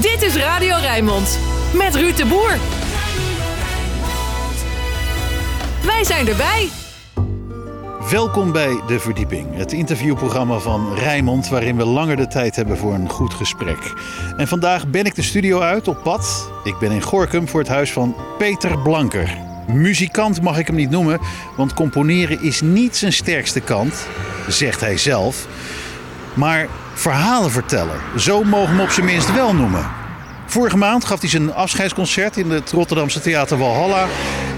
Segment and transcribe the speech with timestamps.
[0.00, 1.38] Dit is Radio Rijnmond
[1.74, 2.56] met Ruud de Boer.
[5.86, 6.68] Wij zijn erbij.
[8.10, 11.48] Welkom bij De Verdieping, het interviewprogramma van Rijnmond...
[11.48, 13.92] waarin we langer de tijd hebben voor een goed gesprek.
[14.36, 16.50] En vandaag ben ik de studio uit op pad.
[16.64, 19.36] Ik ben in Gorkum voor het huis van Peter Blanker.
[19.66, 21.20] Muzikant mag ik hem niet noemen,
[21.56, 24.06] want componeren is niet zijn sterkste kant,
[24.48, 25.46] zegt hij zelf.
[26.34, 29.90] Maar verhalenverteller, zo mogen we hem op zijn minst wel noemen.
[30.46, 34.06] Vorige maand gaf hij zijn afscheidsconcert in het Rotterdamse Theater Walhalla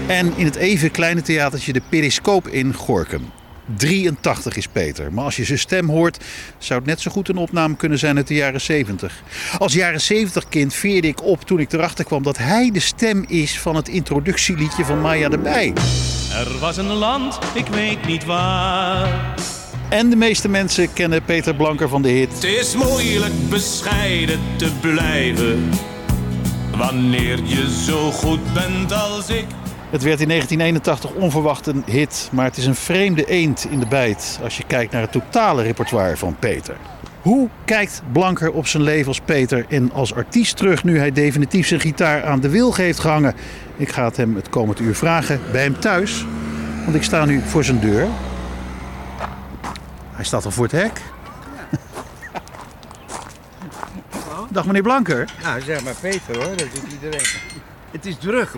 [0.07, 3.31] en in het even kleine theatertje De Periscoop in Gorkum.
[3.77, 6.23] 83 is Peter, maar als je zijn stem hoort,
[6.57, 9.23] zou het net zo goed een opname kunnen zijn uit de jaren 70.
[9.57, 13.25] Als jaren 70 kind veerde ik op toen ik erachter kwam dat hij de stem
[13.27, 15.73] is van het introductieliedje van Maya erbij.
[16.33, 19.57] Er was een land, ik weet niet waar.
[19.89, 22.33] En de meeste mensen kennen Peter Blanker van de hit.
[22.33, 25.69] Het is moeilijk bescheiden te blijven.
[26.77, 29.45] Wanneer je zo goed bent als ik.
[29.89, 33.87] Het werd in 1981 onverwacht een hit, maar het is een vreemde eend in de
[33.87, 36.75] bijt als je kijkt naar het totale repertoire van Peter.
[37.21, 41.67] Hoe kijkt Blanker op zijn leven als Peter en als artiest terug nu hij definitief
[41.67, 43.35] zijn gitaar aan de wilg heeft gehangen?
[43.77, 46.25] Ik ga het hem het komend uur vragen bij hem thuis,
[46.83, 48.07] want ik sta nu voor zijn deur.
[50.19, 51.01] Hij staat al voor het hek.
[54.49, 55.29] Dag meneer Blanker.
[55.43, 57.25] Nou, zeg maar Peter hoor, dat doet iedereen.
[57.91, 58.49] Het is druk,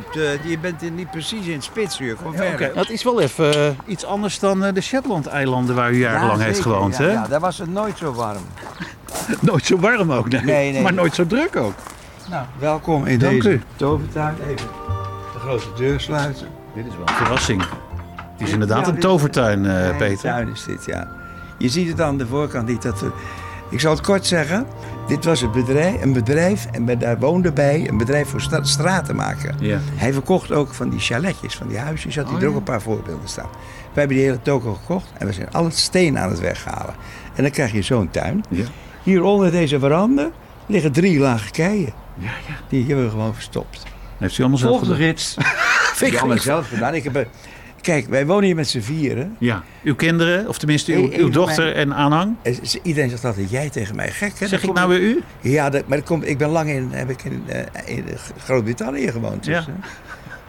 [0.44, 2.74] je bent in, niet precies in het spitsuur, verder.
[2.74, 6.46] Dat is wel even eh, iets anders dan eh, de Shetland-eilanden waar u jarenlang Ja,
[6.46, 7.12] heeft gewoond, ja, hè?
[7.12, 8.44] Ja, daar was het nooit zo warm.
[9.40, 10.42] Nooit zo warm ook, nee.
[10.42, 10.82] Nee, nee.
[10.82, 11.74] Maar nooit zo druk ook.
[12.30, 13.62] Nou, welkom in Dank deze u.
[13.76, 14.36] tovertuin.
[14.48, 14.68] Even
[15.34, 16.48] de grote deur sluiten.
[16.74, 17.62] Dit is wel een verrassing.
[18.38, 20.18] Het is inderdaad een tovertuin, eh, Peter.
[20.22, 21.20] tuin is dit, ja.
[21.62, 22.82] Je ziet het aan de voorkant niet.
[22.82, 23.12] Dat we,
[23.70, 24.66] ik zal het kort zeggen.
[25.08, 29.16] Dit was het bedrijf, een bedrijf en daar woonde bij een bedrijf voor stra straten
[29.16, 29.56] maken.
[29.60, 29.80] Ja.
[29.96, 32.16] Hij verkocht ook van die chaletjes, van die huisjes.
[32.16, 32.58] Had hij Oh, er ook ja.
[32.60, 33.50] een paar voorbeelden staan.
[33.94, 36.94] We hebben die hele toko gekocht en we zijn al het steen aan het weghalen.
[37.36, 38.44] En dan krijg je zo'n tuin.
[38.50, 38.66] Ja.
[39.04, 40.30] Hier onder deze veranda
[40.66, 41.94] liggen drie lagen keien.
[42.18, 42.54] Ja, ja.
[42.70, 43.84] Die hebben we gewoon verstopt.
[44.18, 45.10] Heeft u allemaal zelf Volgende gedaan?
[45.10, 45.34] rits.
[45.94, 46.94] Vind ik Die allemaal zelf gedaan.
[46.96, 47.28] Ik heb, een-
[47.82, 49.36] kijk, wij wonen hier met z'n vieren.
[49.40, 49.64] Ja.
[49.84, 52.36] Uw kinderen, of tenminste uw, uw dochter mijn- en aanhang.
[52.84, 54.40] Iedereen zegt altijd, jij tegen mij gek.
[54.40, 54.48] Hè?
[54.48, 55.24] Zeg Dat ik nou weer u?
[55.42, 58.06] Ja, dat, maar dat komt, ik ben lang in, heb ik in, eh, in
[58.44, 59.44] Groot-Brittannië gewoond.
[59.44, 59.60] Dus, Ja.
[59.60, 59.90] eh,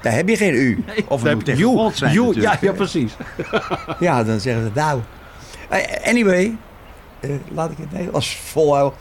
[0.02, 0.84] daar heb je geen u.
[1.08, 3.12] Of moeten tegen you, zijn you, ja, ja, precies.
[4.00, 5.00] Ja, dan zeggen ze nou.
[5.68, 6.56] Eh, Anyway,
[7.48, 8.98] laat ik het Nederlands volhouden.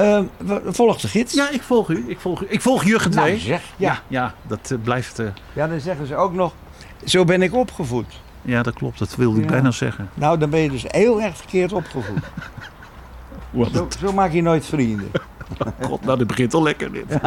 [0.00, 0.20] Uh,
[0.66, 1.34] volgt de gids.
[1.34, 2.04] Ja, ik volg u.
[2.08, 2.46] Ik volg, u.
[2.48, 3.40] Ik volg Jurgen Nou, zeg.
[3.46, 4.02] ja, Ja.
[4.08, 5.18] ja, dat blijft...
[5.18, 6.54] eh, ja, dan zeggen ze ook nog,
[7.04, 8.20] zo ben ik opgevoed.
[8.42, 8.98] ja, dat klopt.
[8.98, 9.50] Dat wilde ik Ja.
[9.50, 10.08] bijna zeggen.
[10.14, 12.22] Nou, dan ben je dus heel erg verkeerd opgevoed.
[13.72, 15.10] Zo, zo maak je nooit vrienden.
[15.80, 17.04] God, nou, dit begint al lekker dit.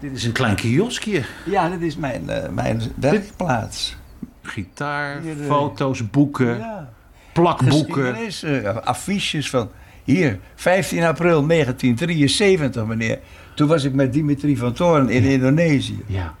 [0.00, 1.22] dit is een klein kioskje.
[1.44, 3.96] Ja, dat is mijn, eh, mijn werkplaats.
[4.42, 6.88] Gitaar, Hier, eh, foto's, boeken, Ja.
[7.32, 8.14] plakboeken.
[8.42, 9.70] Eh, affiches van
[10.04, 13.18] hier, 15 april 1973, meneer.
[13.54, 16.02] Toen was ik met Dimitri van Toorn in Indonesië.
[16.06, 16.34] Ja.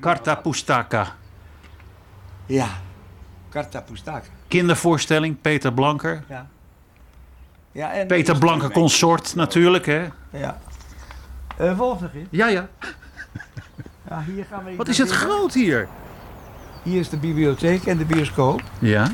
[0.00, 1.06] Karta Pustaka.
[2.46, 2.68] Ja,
[3.48, 4.26] Karta Pustaka.
[4.48, 6.24] Kindervoorstelling, Peter Blanker.
[6.28, 6.46] Ja.
[7.72, 10.06] Ja, en Peter Blanker consort natuurlijk, hè?
[10.30, 10.58] Ja.
[11.56, 12.28] Eh volgende gids.
[12.30, 12.68] Ja, ja.
[14.08, 15.88] Ja, hier gaan we Wat is het groot hier?
[16.82, 18.62] Hier is de bibliotheek en de bioscoop.
[18.78, 19.10] Ja.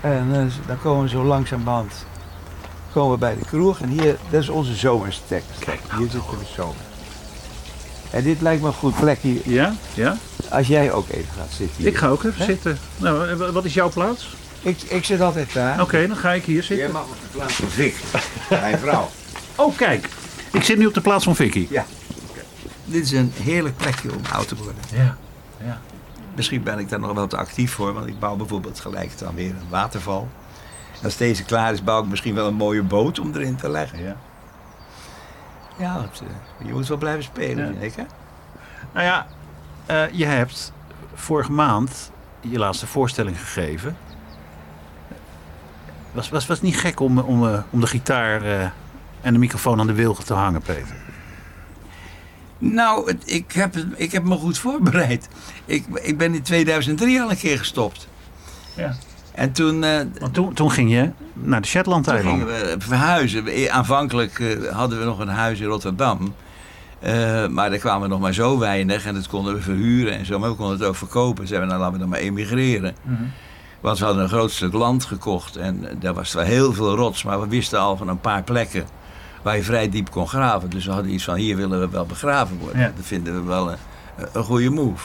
[0.00, 2.06] En eh, dan komen we zo langzamerhand
[2.92, 3.80] komen we bij de kroeg.
[3.80, 5.58] En hier, dat is onze zomerstekst.
[5.58, 6.89] Kijk, hier zitten we zomer.
[8.10, 9.74] En dit lijkt me een goed plekje Ja?
[9.94, 10.16] Ja?
[10.50, 11.76] als jij ook even gaat zitten.
[11.76, 11.86] hier.
[11.86, 12.78] Ik ga ook even zitten.
[12.96, 14.36] Nou, wa- wat is jouw plaats?
[14.62, 15.80] Ik, ik zit altijd daar.
[15.82, 16.92] Oké, dan ga ik hier Jij zitten.
[16.92, 17.94] mag op de plaats van Vic,
[18.50, 19.08] mijn vrouw.
[19.54, 20.08] Oh, kijk.
[20.52, 21.66] Ik zit nu op de plaats van Vicky.
[21.70, 21.84] Ja.
[22.84, 24.74] Dit is een heerlijk plekje om oud te worden.
[24.94, 25.16] Ja.
[26.34, 29.34] Misschien ben ik daar nog wel te actief voor, want ik bouw bijvoorbeeld gelijk dan
[29.34, 30.28] weer een waterval.
[31.02, 34.02] Als deze klaar is, bouw ik misschien wel een mooie boot om erin te leggen.
[34.02, 34.16] ja.
[35.78, 36.22] Ja, want,
[36.60, 37.80] eh, je moet wel blijven spelen, Ja.
[37.80, 38.02] ik, hè?
[38.92, 39.26] Nou ja,
[39.86, 40.72] eh, je hebt
[41.14, 43.96] vorige maand je laatste voorstelling gegeven.
[46.12, 48.42] Was, was, was het niet gek om, om, eh, om de gitaar
[49.20, 50.96] en de microfoon aan de wilgen te hangen, Peter?
[52.58, 55.28] Nou, het- ik, heb, het- ik heb me goed voorbereid.
[55.64, 58.08] Ik, ik ben in 2003 al een keer gestopt.
[58.76, 58.94] Ja.
[59.34, 63.44] En toen, eh, Want toen, toen ging je naar de toen gingen we verhuizen.
[63.44, 66.34] We- Aanvankelijk eh, hadden we nog een huis in Rotterdam.
[66.98, 70.38] Eh, maar daar kwamen nog maar zo weinig en dat konden we verhuren en zo.
[70.38, 71.46] Maar we konden het ook verkopen.
[71.46, 72.94] Zeiden we, nou laten we dan maar emigreren.
[73.02, 73.22] Mhm.
[73.80, 77.22] Want we hadden een groot stuk land gekocht en daar was wel heel veel rots.
[77.24, 78.84] Maar we wisten al van een paar plekken
[79.42, 80.70] waar je vrij diep kon graven.
[80.70, 82.80] Dus we hadden iets van, hier willen we wel begraven worden.
[82.80, 82.92] Ja.
[82.96, 83.76] Dat vinden we wel een,
[84.32, 85.04] een goede move.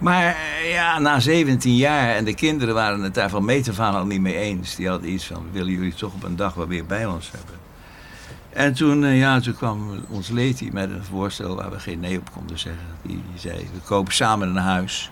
[0.00, 3.80] Maar eh, ja, na 17 jaar en de kinderen waren het daar van meet af
[3.80, 4.76] aan al niet mee eens.
[4.76, 7.54] Die hadden iets van, willen jullie toch op een dag wel weer bij ons hebben.
[8.52, 12.18] En toen, eh, ja, toen kwam ons Leti met een voorstel waar we geen nee
[12.18, 12.82] op konden zeggen.
[13.02, 15.10] Die, zei, we kopen samen een huis.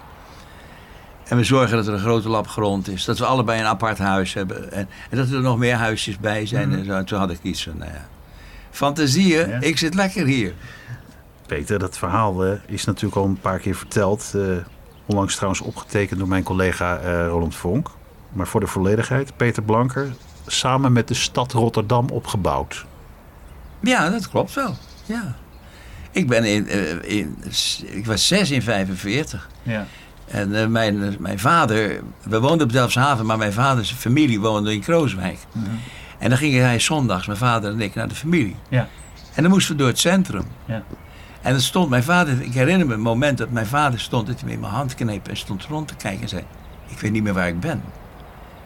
[1.25, 3.05] En we zorgen dat er een grote lap grond is.
[3.05, 4.73] Dat we allebei een apart huis hebben.
[4.73, 6.73] En, en dat er nog meer huisjes bij zijn.
[6.73, 6.93] En, zo.
[6.93, 8.07] en toen had ik iets van, nou ja,
[8.71, 9.61] fantasieën, Ja.
[9.61, 10.55] ik zit lekker hier.
[11.47, 14.35] Peter, dat verhaal eh, is natuurlijk al een paar keer verteld.
[15.09, 17.91] Onlangs trouwens opgetekend door mijn collega eh, Roland Vonk.
[18.33, 20.13] Maar voor de volledigheid, Peter Blanker,
[20.47, 22.87] samen met de stad Rotterdam opgebouwd.
[23.81, 24.77] Ja, dat klopt wel.
[25.05, 25.35] Ja.
[26.11, 27.37] Ik ben in, eh, in,
[27.87, 29.49] ik was zes in 45.
[29.63, 29.87] Ja.
[30.25, 34.81] En eh, mijn, mijn vader, we woonden op Delfshaven, maar mijn vaders familie woonde in
[34.81, 35.39] Krooswijk.
[36.19, 38.57] En dan gingen hij zondags, mijn vader en ik, naar de familie.
[38.69, 38.89] Ja.
[39.35, 40.45] En dan moesten we door het centrum.
[40.65, 40.83] Ja.
[41.49, 44.37] En dan stond mijn vader, ik herinner me een moment dat mijn vader stond, dat
[44.37, 46.43] hij me in mijn hand kneep en stond rond te kijken en zei:
[46.87, 47.83] Ik weet niet meer waar ik ben.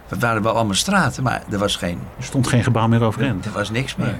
[0.08, 3.44] Het waren wel allemaal straten, maar er was geen, Er stond geen gebouw meer overeind.
[3.44, 4.06] er was niks meer.
[4.06, 4.16] Nee.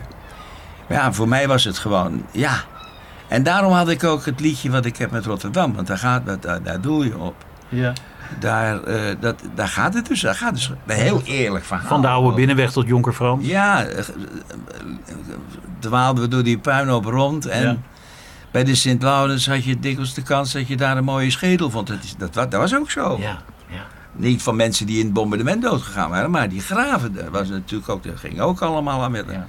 [0.88, 2.55] Maar ja, voor mij was het gewoon, ja.
[3.29, 6.43] En daarom had ik ook het liedje wat ik heb met Rotterdam, want daar, gaat,
[6.43, 7.35] daar, daar doe je op.
[7.69, 7.93] Ja.
[8.38, 10.20] Daar, eh, dat, daar gaat het dus.
[10.20, 11.88] Daar gaat dus een heel eerlijk verhaal.
[11.88, 13.47] Van de oude binnenweg tot Jonker Frans.
[13.47, 14.05] Ja, eh, eh,
[15.79, 17.47] dwaalden we door die puinhoop rond.
[17.47, 17.76] En Ja.
[18.52, 21.87] Bij de Sint-Laurens had je dikwijls de kans dat je daar een mooie schedel vond.
[21.87, 23.16] Dat, is, dat, dat was ook zo.
[23.20, 23.87] Ja, ja.
[24.12, 27.14] Niet van mensen die in het bombardement doodgegaan waren, maar die graven.
[27.14, 29.25] Dat, was natuurlijk ook, dat ging ook allemaal aan met.
[29.26, 29.46] Ja, ja.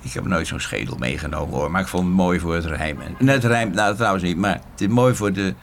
[0.00, 3.14] Ik heb nooit zo'n schedel meegenomen hoor, maar ik vond het mooi voor het rijmen.
[3.18, 5.54] Net rijmt, nou trouwens niet, maar het is mooi voor de,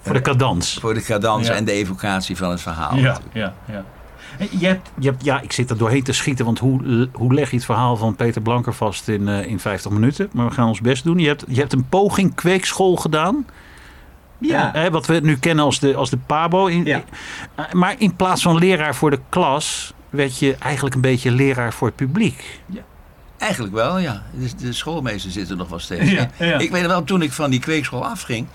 [0.00, 0.78] Voor de cadans.
[0.80, 2.96] voor de cadans en de evocatie van het verhaal.
[2.96, 3.84] Ja, ja, ja.
[4.58, 7.50] Je hebt, je hebt, ja, ik zit er doorheen te schieten, want hoe, hoe leg
[7.50, 10.28] je het verhaal van Peter Blanker vast in, eh, in 50 minuten?
[10.32, 11.18] Maar we gaan ons best doen.
[11.18, 13.46] Je hebt, je hebt een poging kweekschool gedaan.
[14.38, 14.74] Ja.
[14.74, 16.66] Eh, wat we nu kennen als de, als de PABO.
[16.66, 17.02] In, Ja.
[17.54, 21.72] eh, maar in plaats van leraar voor de klas, werd je eigenlijk een beetje leraar
[21.72, 22.60] voor het publiek.
[23.38, 24.22] Eigenlijk wel, ja.
[24.32, 26.46] Dus de schoolmeester zit er nog wel steeds Ja, in.
[26.46, 26.58] ja.
[26.58, 28.46] Ik weet wel, toen ik van die kweekschool afging,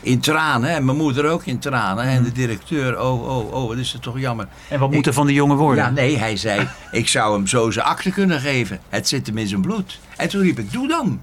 [0.00, 3.76] in tranen, en mijn moeder ook in tranen, en de directeur, oh, oh, oh, wat
[3.76, 4.46] is het toch jammer.
[4.68, 5.84] En wat moet er van die jongen worden?
[5.84, 8.78] Ja, nee, hij zei, ik zou hem zo zijn akte kunnen geven.
[8.88, 10.00] Het zit hem in zijn bloed.
[10.16, 11.20] En toen riep ik, doe dan.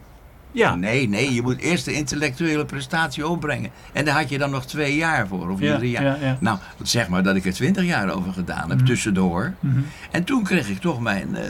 [0.51, 0.75] Ja.
[0.75, 3.69] Nee, nee, je moet eerst de intellectuele prestatie opbrengen.
[3.93, 6.03] En daar had je dan nog twee jaar voor, of Ja, drie jaar.
[6.03, 6.37] ja, ja.
[6.39, 9.53] Nou, zeg maar dat ik er twintig jaar over gedaan heb, tussendoor.
[10.11, 11.35] En toen kreeg ik toch mijn...
[11.35, 11.43] eh,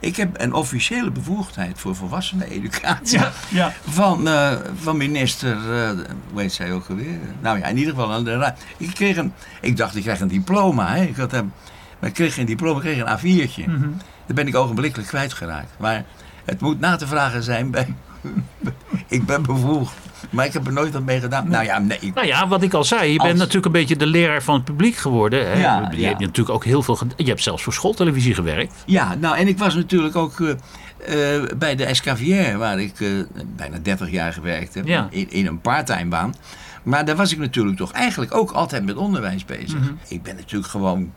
[0.00, 3.18] ik heb een officiële bevoegdheid voor volwasseneneducatie.
[3.18, 3.72] Ja, ja.
[3.88, 5.90] Van, eh, van minister, eh,
[6.32, 7.18] hoe heet zij ook alweer?
[7.40, 8.12] Nou ja, in ieder geval.
[8.12, 10.94] aan de ra- Ik, kreeg een, ik dacht, ik krijg een diploma.
[10.94, 11.02] Hè.
[11.02, 11.52] Ik had hem,
[11.98, 13.18] maar ik kreeg geen diploma, ik kreeg een
[13.48, 13.64] A4'tje.
[13.66, 13.88] Mhm.
[14.26, 15.70] Daar ben ik ogenblikkelijk kwijtgeraakt.
[15.78, 16.04] Maar
[16.44, 17.94] het moet na te vragen zijn bij...
[19.08, 19.94] ik ben bevoegd,
[20.30, 21.48] maar ik heb er nooit wat mee gedaan.
[21.48, 21.98] Nou ja, nee.
[22.00, 24.42] ik- Nou ja, wat ik al zei, je Als- bent natuurlijk een beetje de leraar
[24.42, 25.46] van het publiek geworden.
[25.50, 25.60] Hè?
[25.60, 26.08] Ja, je ja.
[26.08, 26.98] hebt natuurlijk ook heel veel.
[27.16, 28.74] Je hebt zelfs voor schooltelevisie gewerkt.
[28.86, 33.08] Ja, nou en ik was natuurlijk ook eh, eh, bij de SKVR, waar ik eh,
[33.56, 35.06] bijna 30 jaar gewerkt heb, Ja.
[35.10, 36.34] in, in een parttime baan.
[36.82, 39.80] Maar daar was ik natuurlijk toch eigenlijk ook altijd met onderwijs bezig.
[39.80, 39.92] Mhm.
[40.08, 41.12] Ik ben natuurlijk gewoon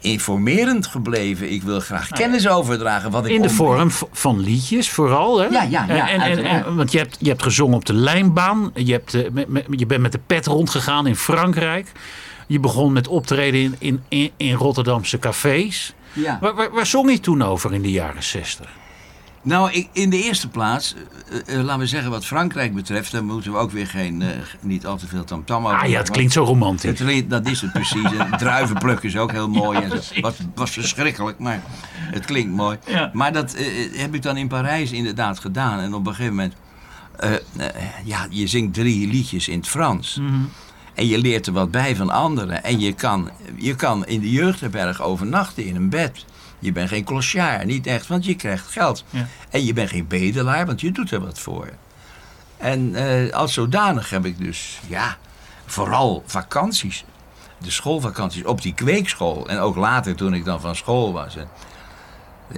[0.00, 1.52] informerend gebleven.
[1.52, 3.10] Ik wil graag kennis overdragen.
[3.10, 5.38] Wat ik In de om- vorm van liedjes vooral.
[5.38, 5.46] Hè?
[5.46, 6.74] Ja, ja, ja, En, en, en, uiteraard.
[6.74, 8.70] want je hebt, je hebt gezongen op de lijnbaan.
[8.74, 9.22] Je, hebt, eh,
[9.70, 11.92] je bent met de pet rondgegaan in Frankrijk.
[12.46, 15.94] Je begon met optreden in, in, in, Rotterdamse cafés.
[16.12, 16.38] Ja.
[16.40, 18.68] Waar, waar, waar zong je toen over in de jaren 60?
[19.46, 20.94] Nou, ik, in de eerste plaats,
[21.30, 24.28] eh, eh, laten we zeggen wat Frankrijk betreft, dan moeten we ook weer geen, eh,
[24.60, 26.98] niet al te veel tamtam over Ah ja, het klinkt zo romantisch.
[26.98, 28.12] Het dat is het precies.
[28.18, 29.78] En druivenplukken is ook heel mooi.
[29.78, 30.20] en zo.
[30.20, 31.62] Was, was verschrikkelijk, maar
[32.16, 32.78] het klinkt mooi.
[32.86, 33.10] Ja.
[33.12, 35.80] Maar dat eh, heb ik dan in Parijs inderdaad gedaan.
[35.80, 36.54] En op een gegeven moment,
[37.16, 37.40] eh, eh,
[38.04, 40.20] ja, je zingt drie liedjes in het Frans.
[40.94, 42.64] En je leert er wat bij van anderen.
[42.64, 46.24] En je kan, je kan in de jeugdherberg overnachten in een bed.
[46.58, 49.04] Je bent geen clochard, niet echt, want je krijgt geld.
[49.10, 49.26] Ja.
[49.50, 51.68] En je bent geen bedelaar, want je doet er wat voor.
[52.56, 55.16] En eh, als zodanig heb ik dus, ja,
[55.66, 57.04] vooral vakanties.
[57.58, 59.48] De schoolvakanties op die kweekschool.
[59.48, 61.36] En ook later toen ik dan van school was.
[61.36, 61.48] En,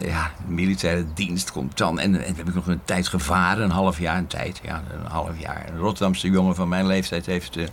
[0.01, 1.99] ja, militaire dienst komt dan.
[1.99, 4.61] En, en heb ik nog een tijd gevaren, een half jaar, een tijd.
[4.63, 5.65] Ja, een half jaar.
[5.69, 7.67] Een Rotterdamse jongen van mijn leeftijd heeft eh,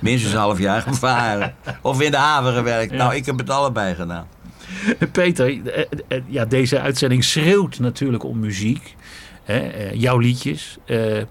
[0.00, 1.54] minstens een half jaar gevaren.
[1.82, 2.92] Of in de haven gewerkt.
[2.92, 4.26] Nou, ik heb het allebei gedaan.
[5.12, 8.94] Peter, eh, eh, ja, deze uitzending schreeuwt natuurlijk om muziek.
[9.44, 10.76] Hè, eh, jouw liedjes.
[10.84, 11.22] Eh,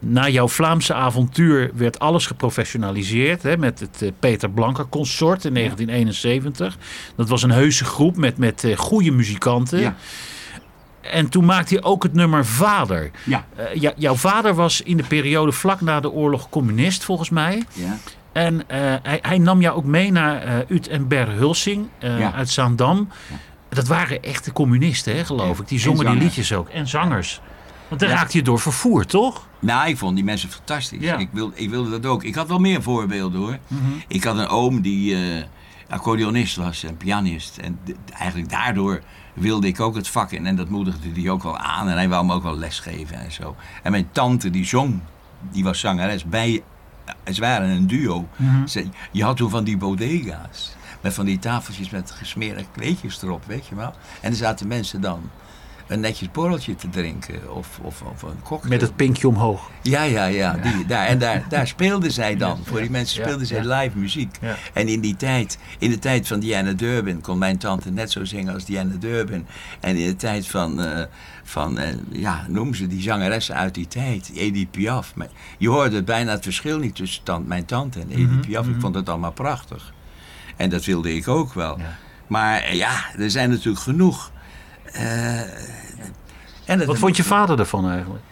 [0.00, 3.42] na jouw Vlaamse avontuur werd alles geprofessionaliseerd.
[3.42, 6.78] Hè, met het eh, Peter Blanker Consort in 1971.
[7.16, 9.80] Dat was een heuse groep met, met eh, goede muzikanten.
[9.80, 9.96] Ja.
[11.00, 13.10] En toen maakte hij ook het nummer Vader.
[13.24, 13.46] Ja.
[13.56, 17.62] Eh, jou- jouw vader was in de periode vlak na de oorlog communist, volgens mij.
[17.72, 17.96] Ja.
[18.38, 22.18] En eh, hij, hij nam jou ook mee naar eh Ut en Ber Hulsing eh,
[22.18, 22.32] Ja.
[22.32, 23.08] uit Zaandam.
[23.68, 25.62] Dat waren echte communisten, hè, geloof Ja.
[25.62, 25.68] ik.
[25.68, 26.68] Die En zongen die liedjes ook.
[26.68, 27.40] En zangers.
[27.88, 29.46] Want daar raakte je door vervoerd, toch?
[29.60, 30.98] Nou, ik vond die mensen fantastisch.
[31.02, 32.24] Ik, wil, ik wilde dat ook.
[32.24, 33.58] Ik had wel meer voorbeelden hoor.
[33.66, 33.82] Mhm.
[34.08, 35.16] Ik had een oom die
[35.88, 37.56] accordeonist was en pianist.
[37.56, 37.78] En
[38.18, 39.00] eigenlijk daardoor
[39.34, 40.46] wilde ik ook het vak in.
[40.46, 41.88] En dat moedigde hij ook wel aan.
[41.88, 43.56] En hij wou me ook wel lesgeven en zo.
[43.82, 45.00] En mijn tante die zong,
[45.52, 46.24] die was zangeres.
[46.24, 46.62] Bij,
[47.32, 48.28] ze waren een duo.
[48.36, 48.66] Mhm.
[48.66, 50.76] Ze, je had toen van die bodega's.
[51.00, 53.92] Met van die tafeltjes met gesmeerde kleedjes erop, weet je wel.
[54.20, 55.30] En er zaten mensen dan
[55.88, 57.54] een netjes borreltje te drinken.
[57.54, 58.72] Of, of, of een cocktail.
[58.72, 59.70] Met het pinkje omhoog.
[59.82, 60.56] Ja, ja, ja.
[60.56, 62.58] Die, daar, en daar, daar speelden zij dan.
[62.64, 64.38] Voor die mensen speelden zij live muziek.
[64.72, 68.24] En in die tijd, in de tijd van Diana Durbin, kon mijn tante net zo
[68.24, 69.46] zingen als Diana Durbin.
[69.80, 71.04] En in de tijd van, eh,
[71.44, 75.14] van eh, ja, noem ze die zangeressen uit die tijd, Edith Piaf.
[75.58, 78.66] Je hoorde bijna het verschil niet tussen tant, mijn tante en Edith Mhm, Piaf.
[78.66, 79.92] Ik vond het allemaal prachtig.
[80.56, 81.78] En dat wilde ik ook wel.
[81.78, 81.96] Ja.
[82.26, 84.30] Maar ja, er zijn natuurlijk genoeg.
[84.92, 85.40] Eh,
[86.64, 88.22] en Wat vond je vader ervan eigenlijk?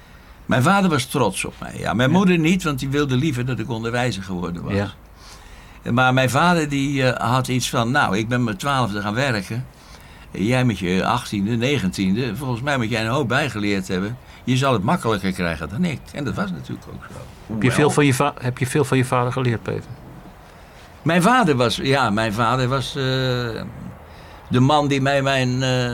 [0.46, 1.74] mijn vader was trots op mij.
[1.78, 1.92] Ja.
[1.94, 4.72] Mijn moeder niet, want die wilde liever dat ik onderwijzer geworden was.
[4.74, 4.90] Ja.
[5.92, 9.66] Maar mijn vader die eh, had iets van, nou, ik ben met twaalfde gaan werken.
[10.30, 14.16] Jij met je achttiende, negentiende, volgens mij moet jij een hoop bijgeleerd hebben.
[14.44, 16.00] Je zal het makkelijker krijgen dan ik.
[16.12, 17.52] En dat was natuurlijk ook zo.
[17.52, 19.90] Heb je, veel van je va- heb je veel van je vader geleerd, Peter?
[21.02, 23.02] Mijn vader was, ja, mijn vader was eh,
[24.48, 25.90] de man die mij mijn eh,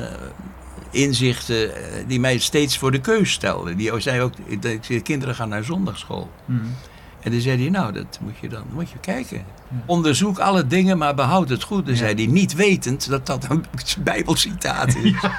[0.93, 3.77] inzichten, eh, die mij steeds voor de keus stelde.
[3.77, 4.33] Die zei ook,
[4.81, 6.31] zei, kinderen gaan naar zondagschool.
[7.21, 9.45] En dan zei hij, nou, dat moet je dan moet je kijken.
[9.87, 11.87] Onderzoek alle dingen, maar behoud het goed.
[11.87, 13.65] Dan zei hij, niet wetend dat dat een
[14.05, 15.15] bijbelcitaat is.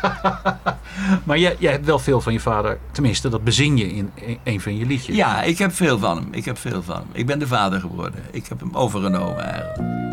[1.23, 2.77] Maar jij, jij hebt wel veel van je vader.
[2.91, 5.15] Tenminste, dat bezing je in een- een van je liedjes.
[5.15, 6.27] Ja, ik heb veel van hem.
[6.31, 7.07] Ik heb veel van hem.
[7.11, 8.19] Ik ben de vader geworden.
[8.31, 10.12] Ik heb hem overgenomen eigenlijk.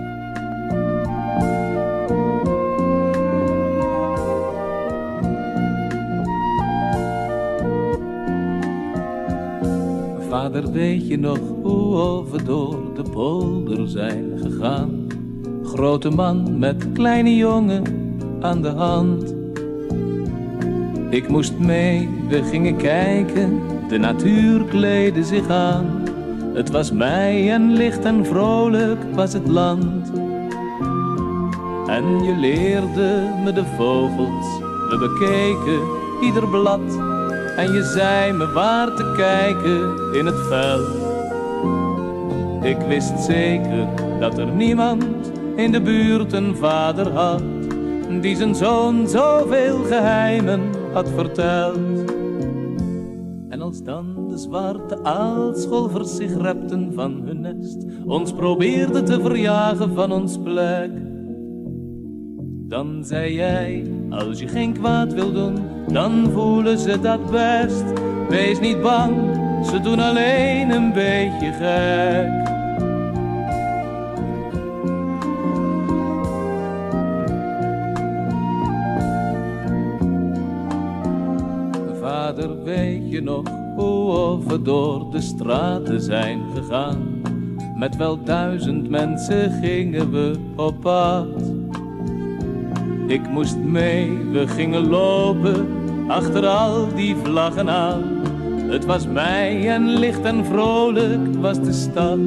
[10.30, 15.06] Vader, weet je nog hoe we door de polder zijn gegaan?
[15.64, 17.82] Grote man met kleine jongen
[18.40, 19.34] aan de hand.
[21.08, 25.86] Ik moest mee, we gingen kijken, de natuur kleedde zich aan.
[26.54, 30.12] Het was mei en licht en vrolijk was het land.
[31.86, 34.58] En je leerde me de vogels,
[34.88, 35.80] we bekeken
[36.26, 37.09] ieder blad.
[37.56, 41.08] En je zei me waar te kijken in het veld.
[42.64, 43.86] Ik wist zeker
[44.20, 47.42] dat er niemand in de buurt een vader had
[48.18, 50.60] die zijn zoon zoveel geheimen
[50.92, 52.10] had verteld.
[53.48, 59.94] En als dan de zwarte aalscholvers zich repten van hun nest, ons probeerden te verjagen
[59.94, 60.90] van ons plek.
[62.68, 65.56] Dan zei jij, als je geen kwaad wil doen,
[65.88, 67.84] dan voelen ze dat best.
[68.28, 69.14] Wees niet bang,
[69.66, 72.48] ze doen alleen een beetje gek.
[82.00, 83.42] Vader, weet je nog
[83.76, 87.22] hoe we door de straten zijn gegaan?
[87.76, 91.59] Met wel duizend mensen gingen we op pad.
[93.10, 95.68] Ik moest mee, we gingen lopen
[96.08, 98.02] achter al die vlaggen aan.
[98.70, 102.18] Het was mei en licht en vrolijk was de stad.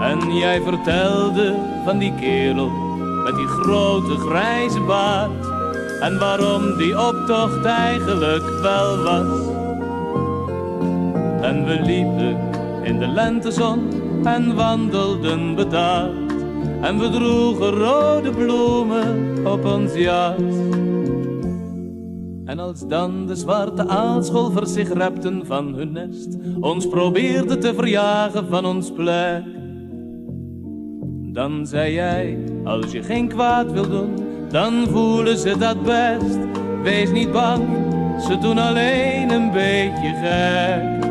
[0.00, 1.54] En jij vertelde
[1.84, 2.70] van die kerel
[3.24, 5.46] met die grote grijze baard.
[6.00, 9.48] En waarom die optocht eigenlijk wel was.
[11.40, 12.38] En we liepen
[12.82, 13.90] in de lentezon
[14.24, 16.25] en wandelden bedaard.
[16.80, 20.40] En we droegen rode bloemen op ons jas.
[22.44, 28.46] En als dan de zwarte aalscholvers zich repten van hun nest, ons probeerden te verjagen
[28.48, 29.44] van ons plek.
[31.32, 34.14] Dan zei jij, als je geen kwaad wil doen,
[34.50, 36.38] dan voelen ze dat best.
[36.82, 37.64] Wees niet bang,
[38.20, 41.05] ze doen alleen een beetje gek.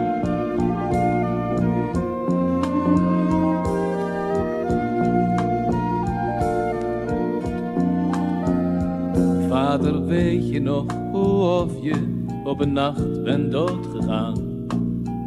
[9.75, 14.67] Vader, weet je nog hoe of je op een nacht bent doodgegaan?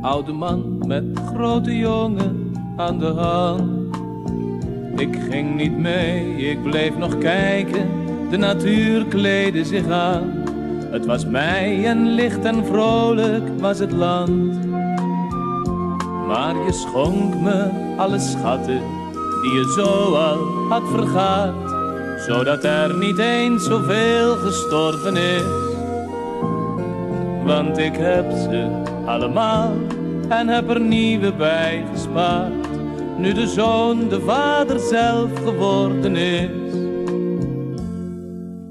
[0.02, 3.97] Oude man met grote jongen aan de hand.
[4.97, 7.88] Ik ging niet mee, ik bleef nog kijken.
[8.31, 10.45] De natuur kleedde zich aan.
[10.90, 14.67] Het was mij en licht en vrolijk was het land.
[16.26, 18.81] Maar je schonk me alle schatten
[19.43, 20.38] die je zo al
[20.69, 21.68] had vergaat.
[22.27, 25.67] Zodat er niet eens zoveel gestorven is.
[27.45, 29.73] Want ik heb ze allemaal
[30.29, 32.53] en heb er nieuwe bij gespaard.
[33.19, 36.51] Nu de zoon de vader zelf geworden is.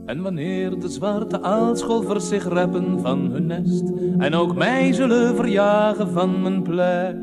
[0.06, 3.84] En wanneer de zwarte aalscholvers zich reppen van hun nest
[4.18, 7.16] en ook mij zullen verjagen van mijn plek.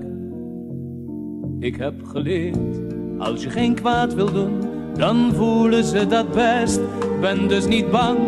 [1.58, 2.80] Ik heb geleerd,
[3.18, 6.80] als je geen kwaad wil doen, dan voelen ze dat best.
[7.20, 8.18] Ben dus niet bang,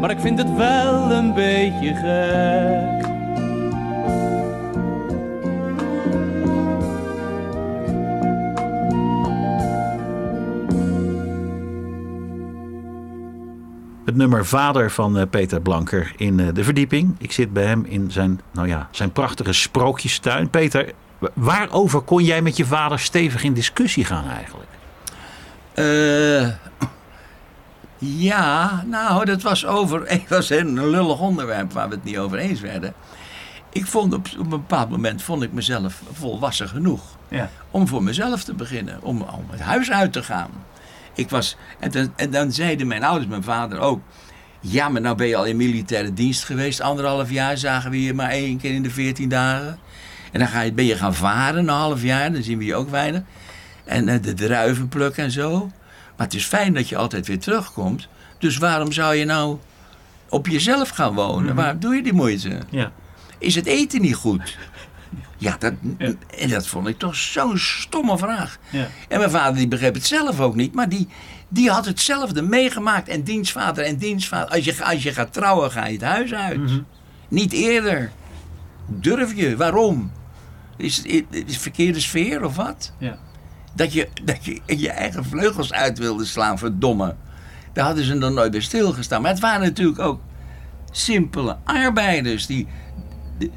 [0.00, 3.02] maar ik vind het wel een beetje gek.
[14.04, 17.14] Het nummer Vader van eh, Peter Blanker in eh, de verdieping.
[17.18, 20.50] Ik zit bij hem in zijn, nou ja, zijn prachtige sprookjestuin.
[20.50, 24.68] Peter, wa- waarover kon jij met je vader stevig in discussie gaan eigenlijk?
[25.74, 26.48] Eh,
[27.98, 30.02] ja, nou, dat was over.
[30.10, 32.92] Het was een lullig onderwerp waar we het niet over eens werden.
[33.72, 37.50] Ik vond op, op een bepaald moment vond ik mezelf volwassen genoeg Ja.
[37.70, 40.50] om voor mezelf te beginnen, om, om het huis uit te gaan.
[41.14, 44.00] Ik was, en, dan, en dan zeiden mijn ouders, mijn vader ook.
[44.60, 46.80] Ja, maar nou ben je al in militaire dienst geweest.
[46.80, 49.78] Anderhalf jaar zagen we je maar één keer in de veertien dagen.
[50.32, 52.74] En dan ga je, ben je gaan varen een half jaar, dan zien we je
[52.74, 53.22] ook weinig.
[53.84, 55.70] En eh, de druiven plukken en zo.
[56.16, 58.08] Maar het is fijn dat je altijd weer terugkomt.
[58.38, 59.58] Dus waarom zou je nou
[60.28, 61.54] op jezelf gaan wonen?
[61.54, 62.58] Waarom doe je die moeite?
[62.70, 62.92] Ja.
[63.38, 64.56] Is het eten niet goed?
[65.38, 65.72] Ja, dat,
[66.38, 68.58] en dat vond ik toch zo'n stomme vraag.
[68.70, 68.86] Ja.
[69.08, 71.08] En mijn vader die begreep het zelf ook niet, maar die,
[71.48, 73.08] die had hetzelfde meegemaakt.
[73.08, 74.48] En dienstvader en dienstvader.
[74.54, 76.60] Als je, als je gaat trouwen, ga je het huis uit.
[77.28, 78.12] Niet eerder.
[78.86, 79.56] Durf je?
[79.56, 80.12] Waarom?
[80.76, 82.92] Is het, is het verkeerde sfeer of wat?
[82.98, 83.18] Ja.
[83.74, 87.14] Dat je, dat je je eigen vleugels uit wilde slaan, verdomme.
[87.72, 89.22] Daar hadden ze nog nooit bij stilgestaan.
[89.22, 90.20] Maar het waren natuurlijk ook
[90.90, 92.46] simpele arbeiders.
[92.46, 92.66] Die,
[93.38, 93.50] die-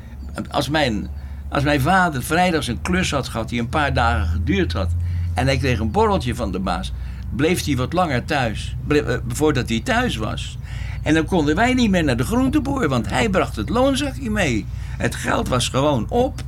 [0.49, 1.07] als, mijn,
[1.49, 4.89] als mijn vader vrijdags een klus had gehad die een paar dagen geduurd had.
[5.33, 6.93] en hij kreeg een borreltje van de baas.
[7.35, 8.75] bleef hij wat langer thuis.
[8.87, 10.57] eh, voordat hij thuis was.
[11.03, 14.65] En dan konden wij niet meer naar de groenteboer, want hij bracht het loonzakje mee.
[14.97, 16.41] Het geld was gewoon op.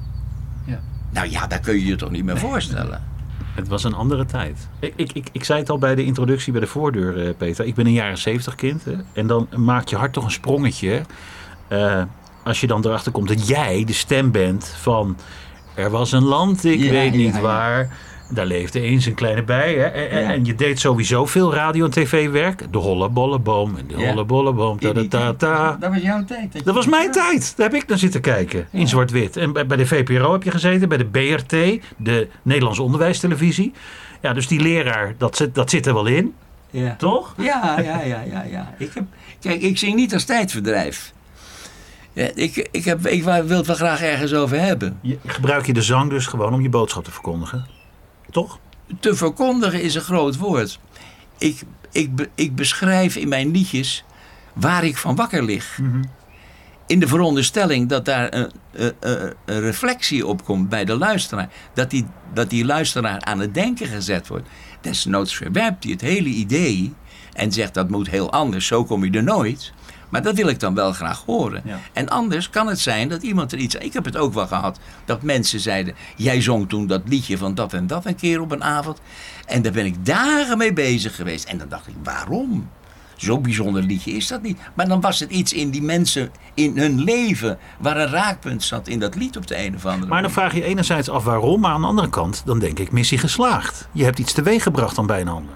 [0.65, 0.79] Ja.
[1.09, 3.01] Nou ja, daar kun je je toch niet meer voorstellen.
[3.53, 4.67] Het was een andere tijd.
[4.79, 7.65] Ik, ik, ik, ik zei het al bij de introductie bij de voordeur, eh, Peter.
[7.65, 8.85] Ik ben een jaren zeventig kind.
[8.85, 8.93] Hè?
[9.13, 11.01] En dan maakt je hart toch een sprongetje.
[11.67, 12.01] eh,
[12.43, 15.17] als je dan erachter komt dat jij de stem bent van...
[15.75, 17.41] Er was een land, ik Ja, weet niet ja.
[17.41, 17.97] waar.
[18.31, 19.73] Daar leefde eens een kleine bij.
[19.73, 19.83] Hè?
[19.83, 20.29] En, en- Ja.
[20.33, 22.71] en je deed sowieso veel radio- en tv-werk.
[22.71, 24.07] De hollebolleboom en de Ja.
[24.07, 24.79] hollebolleboom.
[24.79, 25.77] Ta, ta, ta.
[25.79, 26.65] Dat was jouw tijd.
[26.65, 27.53] Dat was mijn tijd.
[27.57, 28.67] Daar heb ik naar zitten kijken.
[28.71, 29.37] In zwart-wit.
[29.37, 30.89] En bij bij de VPRO heb je gezeten.
[30.89, 31.81] Bij de BRT.
[31.97, 33.73] De Nederlandse Onderwijstelevisie.
[34.21, 36.33] Ja, dus die leraar, dat zit, dat zit er wel in.
[36.69, 36.95] Ja.
[36.95, 37.33] Toch?
[37.37, 38.73] Ja, ja, ja, ja, ja.
[38.77, 39.03] Ik heb,
[39.39, 41.13] kijk, ik zing niet als tijdverdrijf.
[42.13, 44.97] Ja, ik, ik, heb, ik wil het wel graag ergens over hebben.
[45.01, 47.65] Je, gebruik je de zang dus gewoon om je boodschap te verkondigen.
[48.31, 48.59] Toch?
[48.99, 50.79] Te verkondigen is een groot woord.
[51.37, 51.61] Ik,
[51.91, 54.03] ik, ik beschrijf in mijn liedjes
[54.53, 55.79] waar ik van wakker lig.
[56.87, 61.49] In de veronderstelling dat daar een, een, een- een reflectie op komt bij de luisteraar.
[61.73, 64.47] Dat die, dat die luisteraar aan het denken gezet wordt.
[64.81, 66.93] Desnoods verwerpt hij het hele idee
[67.33, 69.73] en zegt dat moet heel anders, zo kom je er nooit.
[70.09, 71.61] Maar dat wil ik dan wel graag horen.
[71.65, 71.79] Ja.
[71.93, 73.75] En anders kan het zijn dat iemand er iets.
[73.75, 77.55] Ik heb het ook wel gehad dat mensen zeiden: Jij zong toen dat liedje van
[77.55, 79.01] dat en dat een keer op een avond.
[79.45, 81.45] En daar ben ik dagen mee bezig geweest.
[81.45, 82.69] En dan dacht ik: Waarom?
[83.15, 84.57] Zo'n bijzonder liedje is dat niet.
[84.73, 88.87] Maar dan was het iets in die mensen, in hun leven, waar een raakpunt zat
[88.87, 91.59] in dat lied op de een of andere Maar dan vraag je enerzijds af waarom.
[91.59, 93.87] Maar aan de andere kant, dan denk ik missie geslaagd.
[93.91, 95.53] Je hebt iets teweeg gebracht dan bij een ander.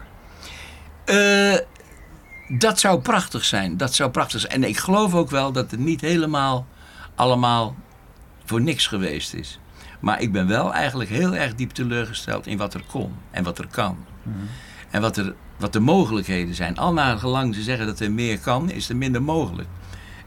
[1.06, 1.54] Eh,
[2.48, 3.78] dat zou prachtig zijn.
[3.78, 4.54] Dat zou prachtig zijn.
[4.54, 6.68] En ik geloof ook wel dat het niet helemaal
[7.16, 7.76] allemaal
[8.46, 9.60] voor niks geweest is.
[10.00, 13.58] Maar ik ben wel eigenlijk heel erg diep teleurgesteld in wat er kon en wat
[13.58, 13.98] er kan.
[14.90, 16.78] En wat, er, wat de mogelijkheden zijn.
[16.78, 19.68] Al naar gelang ze zeggen dat er meer kan, is er minder mogelijk.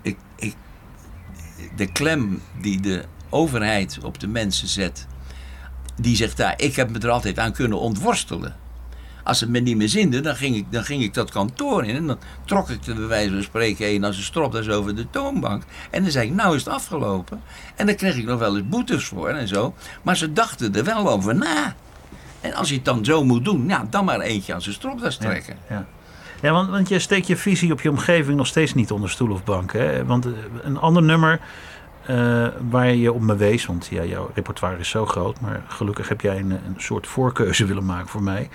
[0.03, 0.55] Ik, ik,
[1.77, 5.07] de klem die de overheid op de mensen zet,
[5.97, 8.57] die zegt daar, ik heb me er altijd aan kunnen ontworstelen.
[9.27, 11.97] Als het me niet meer zinde, dan ging ik, dan ging ik dat kantoor in.
[11.97, 15.11] En dan trok ik er bij wijze van spreken een als een stropdas over de
[15.11, 15.63] toonbank.
[15.91, 17.43] En dan zei ik, nou is het afgelopen.
[17.77, 19.75] En dan kreeg ik nog wel eens boetes voor en zo.
[20.03, 21.75] Maar ze dachten er wel over na.
[22.41, 25.17] En als je het dan zo moet doen, ja, dan maar eentje aan zijn stropdas
[25.17, 25.57] trekken.
[25.69, 25.87] Ja.
[26.43, 29.31] Ja, want, want je steekt je visie op je omgeving nog steeds niet onder stoel
[29.31, 29.73] of bank.
[29.73, 30.05] Hè?
[30.05, 31.41] Want eh, een ander nummer
[32.07, 36.09] eh, waar je op me wees, want ja, jouw repertoire is zo groot, maar gelukkig
[36.09, 38.49] heb jij een, een soort voorkeuze willen maken voor mij.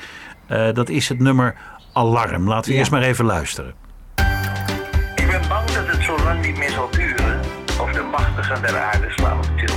[0.51, 1.55] Eh, dat is het nummer
[1.93, 2.47] Alarm.
[2.47, 2.79] Laten we Ja.
[2.79, 3.73] eerst maar even luisteren.
[5.15, 7.39] Ik ben bang dat het zo lang niet meer zal duren
[7.81, 9.75] of de machtigen der aarde slaan op til.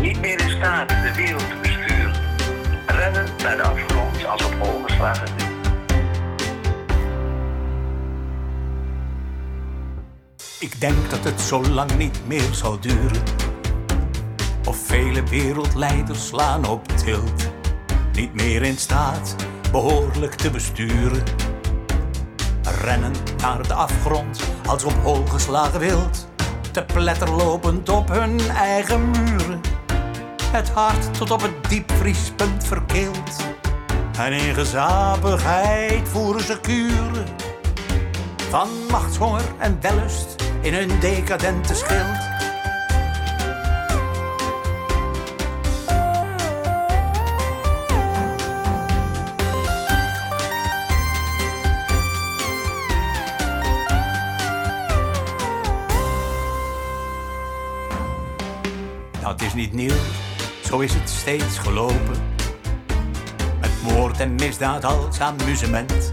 [0.00, 2.12] Niet meer in staat de wereld te besturen.
[2.86, 5.50] Rennen naar de afgrond als op hol geslagen wiel.
[10.60, 13.22] Ik denk dat het zo lang niet meer zal duren.
[14.64, 17.51] Of vele wereldleiders slaan op tilt.
[18.12, 19.36] Niet meer in staat
[19.70, 21.22] behoorlijk te besturen.
[22.80, 26.28] Rennen naar de afgrond als op hol geslagen wild.
[26.70, 29.60] Te pletter lopend op hun eigen muren.
[30.46, 33.36] Het hart tot op het diepvriespunt verkeeld.
[34.18, 37.26] En in gezapigheid voeren ze kuren
[38.50, 42.51] van machtshonger en wellust in hun decadente schild.
[59.52, 60.00] Is niet nieuw,
[60.64, 62.16] zo is het steeds gelopen.
[63.60, 66.12] Met moord en misdaad als amusement.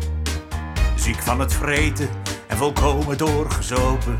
[0.95, 2.10] Ziek van het vreten
[2.47, 4.19] en volkomen doorgezopen.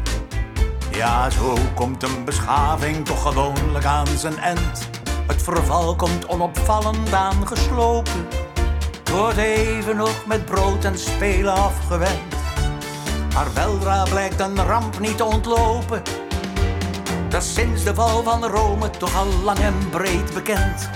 [0.92, 4.90] Ja, zo komt een beschaving toch gewoonlijk aan zijn end.
[5.28, 8.28] Het verval komt onopvallend aangeslopen.
[9.00, 12.36] Het wordt even nog met brood en spelen afgewend.
[13.34, 16.02] Maar weldra blijkt een ramp niet te ontlopen.
[17.30, 20.90] Dat sinds de val van Rome toch al lang en breed bekend.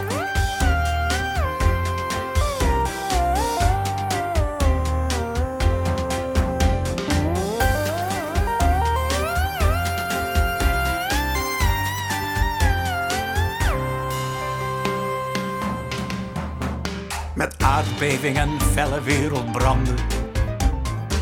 [17.36, 19.96] Met aardbeving en felle wereldbranden.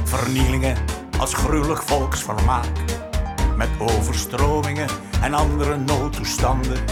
[0.03, 0.77] Vernielingen
[1.17, 3.10] als gruwelijk volksvermaak.
[3.61, 4.89] Met overstromingen
[5.21, 6.83] en andere noodtoestanden.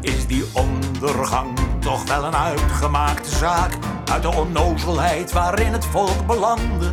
[0.00, 3.72] Is die ondergang toch wel een uitgemaakte zaak.
[4.12, 6.90] Uit de onnozelheid waarin het volk belandde.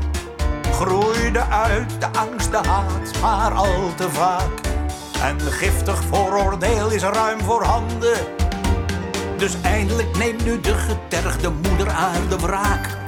[0.71, 4.61] Groeide uit de angst, de haat, maar al te vaak.
[5.21, 8.17] En giftig vooroordeel is ruim voorhanden.
[9.37, 13.06] Dus eindelijk neemt nu de getergde moeder aarde wraak.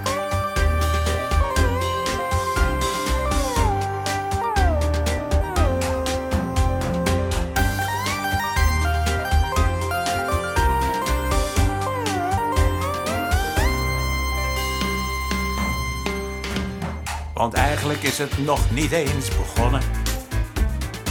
[17.90, 19.82] Eigenlijk is het nog niet eens begonnen.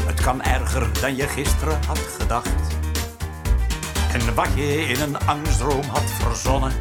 [0.07, 2.77] Het kan erger dan je gisteren had gedacht.
[4.13, 6.73] En wat je in een angstdroom had verzonnen,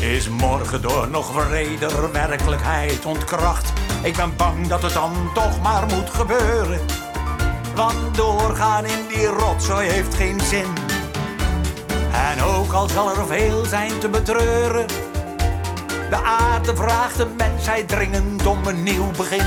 [0.00, 3.72] is morgen door nog wreder werkelijkheid ontkracht.
[4.02, 6.80] Ik ben bang dat het dan toch maar moet gebeuren.
[7.74, 10.66] Want doorgaan in die rotzooi heeft geen zin.
[12.12, 14.86] En ook al zal er veel zijn te betreuren,
[16.12, 19.46] de aarde vraagt de mensheid dringend om een nieuw begin.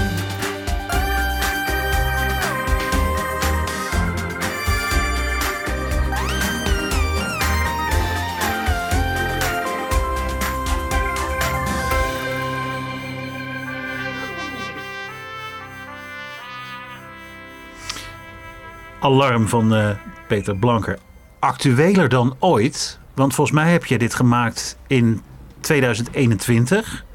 [18.99, 19.89] Alarm van eh,
[20.27, 20.97] Peter Blanker.
[21.39, 25.21] Actueler dan ooit, want volgens mij heb je dit gemaakt in
[25.65, 27.05] 2021.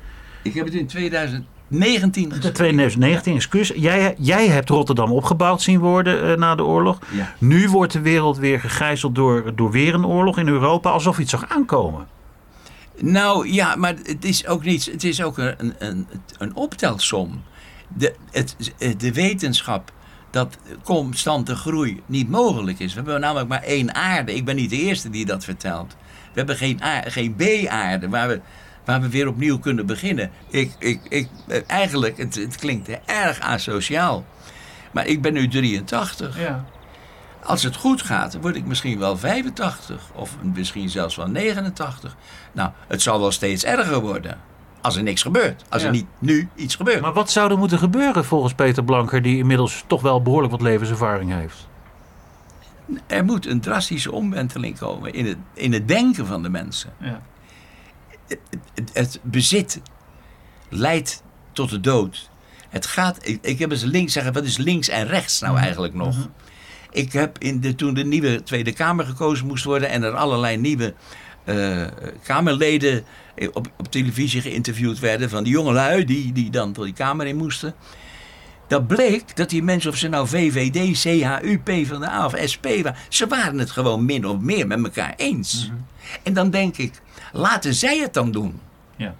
[0.42, 2.52] Ik heb het in 2019 De geschreven.
[2.52, 3.72] 2019, excuus.
[3.74, 6.98] Jij, jij hebt Rotterdam opgebouwd zien worden eh, na de oorlog.
[7.10, 7.34] Ja.
[7.38, 11.30] Nu wordt de wereld weer gegijzeld door, door weer een oorlog in Europa, alsof iets
[11.30, 12.06] zag aankomen.
[13.00, 14.84] Nou ja, maar het is ook niet.
[14.84, 16.06] Het is ook een, een,
[16.38, 17.42] een optelsom.
[17.88, 18.56] De, het,
[18.98, 19.92] de wetenschap
[20.30, 22.94] dat constante groei niet mogelijk is.
[22.94, 24.34] We hebben namelijk maar één aarde.
[24.34, 25.96] Ik ben niet de eerste die dat vertelt.
[26.32, 28.40] We hebben geen, geen B-aarde waar we,
[28.84, 30.30] waar we weer opnieuw kunnen beginnen.
[30.48, 31.28] Ik, ik, ik,
[31.66, 34.24] eigenlijk, het, het klinkt erg asociaal.
[34.92, 36.38] Maar ik ben nu 83.
[36.40, 36.64] Ja.
[37.44, 42.16] Als het goed gaat, word ik misschien wel 85 of misschien zelfs wel 89.
[42.52, 44.38] Nou, het zal wel steeds erger worden.
[44.80, 45.64] Als er niks gebeurt.
[45.68, 45.88] Als Ja.
[45.88, 47.00] er niet nu iets gebeurt.
[47.00, 50.62] Maar wat zou er moeten gebeuren volgens Peter Blanker, die inmiddels toch wel behoorlijk wat
[50.62, 51.68] levenservaring heeft?
[53.06, 56.92] Er moet een drastische omwenteling komen in het, in het denken van de mensen.
[57.00, 57.22] Ja.
[58.26, 59.80] Het, het bezit
[60.68, 61.22] leidt
[61.52, 62.30] tot de dood.
[62.68, 65.94] Het gaat, ik, ik heb eens links zeggen, wat is links en rechts nou eigenlijk
[65.94, 66.28] nog?
[66.90, 70.56] Ik heb in de, toen de nieuwe Tweede Kamer gekozen moest worden en er allerlei
[70.56, 70.94] nieuwe
[71.44, 71.86] eh,
[72.22, 73.04] Kamerleden
[73.52, 77.36] op, op televisie geïnterviewd werden van die jongelui die, die dan door die Kamer in
[77.36, 77.74] moesten.
[78.70, 83.26] Dat bleek dat die mensen, of ze nou VVD, CHU, PvdA of SP waren, ze
[83.26, 85.70] waren het gewoon min of meer met elkaar eens.
[86.22, 87.00] En dan denk ik,
[87.32, 88.60] laten zij het dan doen.
[88.96, 89.14] Ja.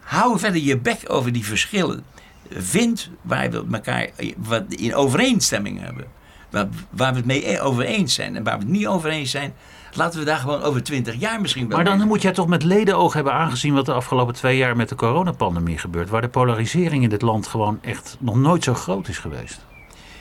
[0.00, 2.04] Hou verder je bek over die verschillen.
[2.50, 6.06] Vind waar we elkaar wat in overeenstemming hebben.
[6.50, 8.36] Waar, waar we het mee e- over eens zijn.
[8.36, 9.54] En waar we het niet over eens zijn,
[9.98, 12.46] laten we daar gewoon over twintig jaar misschien wel Maar dan mee- moet jij toch
[12.46, 16.08] met ledenoog hebben aangezien wat de afgelopen twee jaar met de coronapandemie gebeurt.
[16.08, 19.60] Waar de polarisering in dit land gewoon echt nog nooit zo groot is geweest.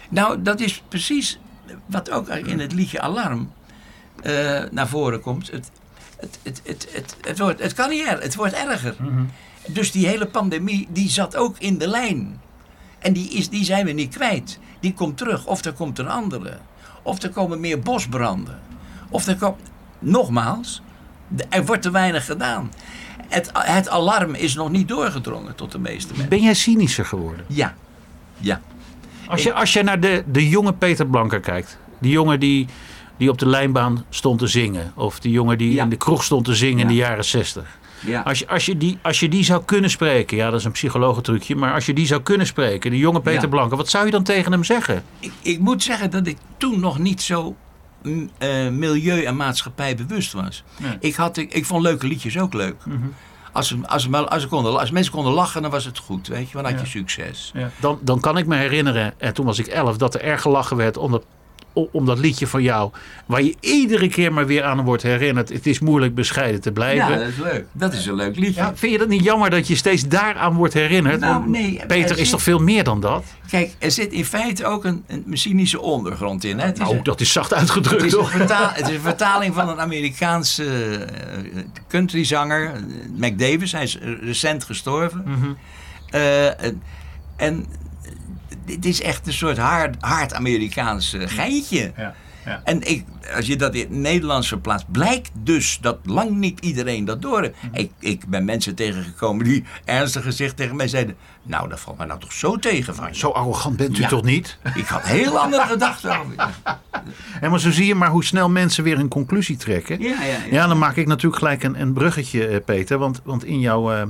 [0.09, 1.39] Nou, dat is precies
[1.85, 3.51] wat ook in het liedje Alarm
[4.23, 5.51] eh, naar voren komt.
[5.51, 5.71] Het,
[6.19, 8.95] het, het, het, het, het, wordt, het kan niet er, het wordt erger.
[9.67, 12.41] Dus die hele pandemie, die zat ook in de lijn.
[12.99, 14.59] En die, is, die zijn we niet kwijt.
[14.79, 15.45] Die komt terug.
[15.45, 16.57] Of er komt een andere.
[17.01, 18.59] Of er komen meer bosbranden.
[19.09, 19.55] Of er komt...
[19.99, 20.81] Nogmaals,
[21.49, 22.71] er wordt te weinig gedaan.
[23.27, 26.29] Het, het alarm is nog niet doorgedrongen tot de meeste mensen.
[26.29, 27.45] Ben jij cynischer geworden?
[27.47, 27.73] Ja.
[28.37, 28.61] Ja.
[29.27, 31.77] Als je, als je naar de, de jonge Peter Blanker kijkt.
[31.99, 32.67] Die jongen die,
[33.17, 34.91] die op de lijnbaan stond te zingen.
[34.95, 35.83] Of die jongen die Ja.
[35.83, 37.77] in de kroeg stond te zingen in de jaren zestig.
[37.99, 38.21] ja.
[38.21, 40.37] Als je, als, je die, als je die zou kunnen spreken.
[40.37, 41.55] Ja, dat is een psychologentrucje.
[41.55, 42.91] Maar als je die zou kunnen spreken.
[42.91, 43.47] De jonge Peter Ja.
[43.47, 43.77] Blanker.
[43.77, 45.03] Wat zou je dan tegen hem zeggen?
[45.19, 47.55] Ik, ik moet zeggen dat ik toen nog niet zo
[48.07, 50.63] mm, eh, milieu- en maatschappij bewust was.
[50.99, 52.75] Ik, had, ik, ik vond leuke liedjes ook leuk.
[53.53, 56.27] als, ze- als, als, ze konden, als mensen konden lachen, dan was het goed.
[56.27, 56.79] Weet je, dan had Ja.
[56.79, 57.51] je succes.
[57.79, 60.77] Dan, dan kan ik me herinneren, en toen was ik elf, dat er erg gelachen
[60.77, 61.25] werd om dat, o-
[61.91, 62.91] om dat liedje van jou.
[63.25, 65.49] Waar je iedere keer maar weer aan wordt herinnerd.
[65.49, 67.11] Het is moeilijk bescheiden te blijven.
[67.11, 67.65] Ja, dat is leuk.
[67.71, 68.61] Dat is een leuk liedje.
[68.61, 71.19] Ja, vind je dat niet jammer dat je steeds daaraan wordt herinnerd?
[71.19, 73.23] Nou, nee, Peter er is toch veel meer dan dat?
[73.49, 76.59] Kijk, er zit in feite ook een, een cynische ondergrond in.
[76.59, 76.65] Hè?
[76.65, 78.31] Het, is Nou, dat is zacht het, uitgedrukt, is een toch?
[78.31, 82.71] vertaal- het is een vertaling van een Amerikaanse eh, countryzanger,
[83.17, 83.71] Mac Davis.
[83.71, 85.57] Hij is recent gestorven.
[86.09, 86.81] Eh, en,
[87.35, 87.65] en
[88.67, 91.91] dit is echt een soort hard, hard Amerikaans eh, geintje.
[91.97, 92.13] Ja,
[92.45, 92.61] ja.
[92.63, 97.05] En ik, als je dat in het Nederlands verplaatst, blijkt dus dat lang niet iedereen
[97.05, 97.41] dat door.
[97.41, 97.75] Mhm.
[97.75, 101.15] ik, ik ben mensen tegengekomen die ernstig gezicht tegen mij zeiden...
[101.43, 103.15] Nou, dat valt mij nou toch zo tegen van je.
[103.15, 104.07] Zo arrogant bent u Ja.
[104.07, 104.57] toch niet?
[104.75, 106.33] Ik had heel andere gedachten over.
[107.41, 110.01] En maar zo zie je maar hoe snel mensen weer een conclusie trekken.
[110.01, 110.37] Ja, ja, ja.
[110.51, 112.97] Ja, dan maak ik natuurlijk gelijk een, een bruggetje, eh, Peter.
[112.97, 114.01] Want, want in jouw, eh,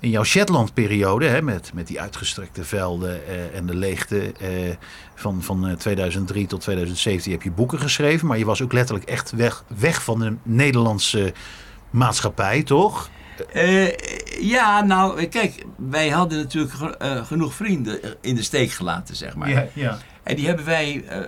[0.00, 4.48] in jouw Shetland-periode, hè, met, met die uitgestrekte velden eh, en de leegte eh,
[5.14, 8.26] van, van eh, 2003 tot 2017 heb je boeken geschreven.
[8.26, 11.32] Maar je was ook letterlijk echt weg, weg van de Nederlandse
[11.90, 13.10] maatschappij, toch?
[13.52, 13.88] Eh,
[14.40, 19.68] ja, nou, kijk, wij hadden natuurlijk eh, genoeg vrienden in de steek gelaten, zeg maar.
[19.72, 19.98] ja.
[20.22, 21.20] En die hebben wij eh,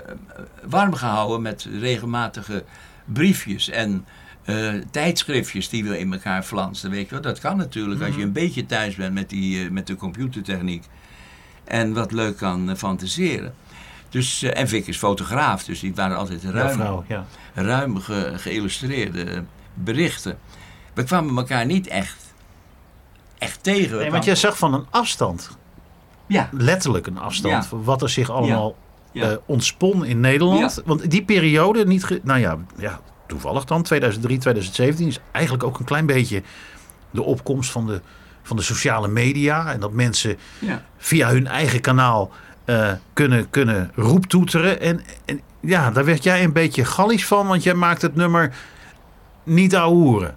[0.69, 2.65] warm gehouden met regelmatige
[3.05, 4.07] briefjes en
[4.45, 6.91] eh, tijdschriftjes die we in elkaar flansten.
[6.91, 7.21] Weet je wel?
[7.21, 10.85] Dat kan natuurlijk als je een beetje thuis bent met, die, eh, met de computertechniek
[11.65, 13.55] en wat leuk kan eh, fantaseren.
[14.09, 17.27] Dus, en Vic is fotograaf, dus die waren altijd ruim, vrouw, ja.
[17.55, 20.39] ruim ge- geïllustreerde berichten.
[20.95, 22.35] We kwamen elkaar niet echt,
[23.39, 23.99] echt tegen.
[23.99, 25.57] Nee, want jij zag van een afstand,
[26.27, 27.77] Ja, letterlijk een afstand, Ja.
[27.79, 28.77] wat er zich allemaal
[29.13, 29.39] Ja.
[29.47, 30.83] ontspon in Nederland.
[30.85, 33.01] Want die periode, niet nou ja, ja,
[33.33, 36.43] toevallig dan, 2003, 2017, is eigenlijk ook een klein beetje
[37.11, 38.01] de opkomst van de,
[38.43, 39.73] van de sociale media.
[39.73, 40.83] En dat mensen ja.
[40.99, 42.31] via hun eigen kanaal
[42.65, 44.81] eh, kunnen, kunnen roeptoeteren.
[44.81, 48.55] En, en ja, daar werd jij een beetje gallisch van, want jij maakt het nummer
[49.45, 50.37] niet ouwehoeren.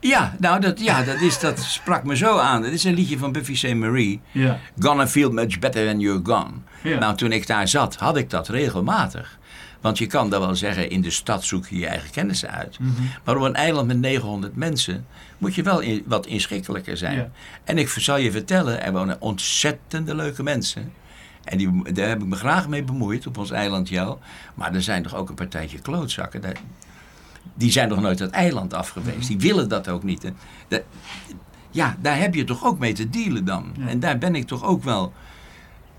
[0.00, 2.62] Ja, nou, dat, ja, dat, is, dat sprak me zo aan.
[2.62, 3.74] Dat is een liedje van Buffy St.
[3.74, 4.20] Marie.
[4.30, 4.58] Ja.
[4.78, 6.52] Gonna feel much better when you're gone.
[6.82, 6.98] Ja.
[6.98, 9.37] Nou, toen ik daar zat, had ik dat regelmatig.
[9.80, 12.78] Want je kan dan wel zeggen, in de stad zoek je je eigen kennissen uit.
[12.78, 12.90] Mhm.
[13.24, 15.06] Maar op een eiland met 900 mensen
[15.38, 17.16] moet je wel in- wat inschikkelijker zijn.
[17.16, 17.30] Ja.
[17.64, 20.92] En ik zal je vertellen, er wonen ontzettende leuke mensen.
[21.44, 24.18] En die, daar heb ik me graag mee bemoeid op ons eiland jou.
[24.54, 26.40] Maar er zijn toch ook een partijtje klootzakken.
[26.40, 26.56] Daar-
[27.54, 29.28] die zijn nog nooit het eiland af geweest.
[29.28, 30.32] Die willen dat ook niet.
[30.68, 30.82] Dat-
[31.70, 33.72] ja, daar heb je toch ook mee te dealen dan.
[33.86, 35.12] En daar ben ik toch ook wel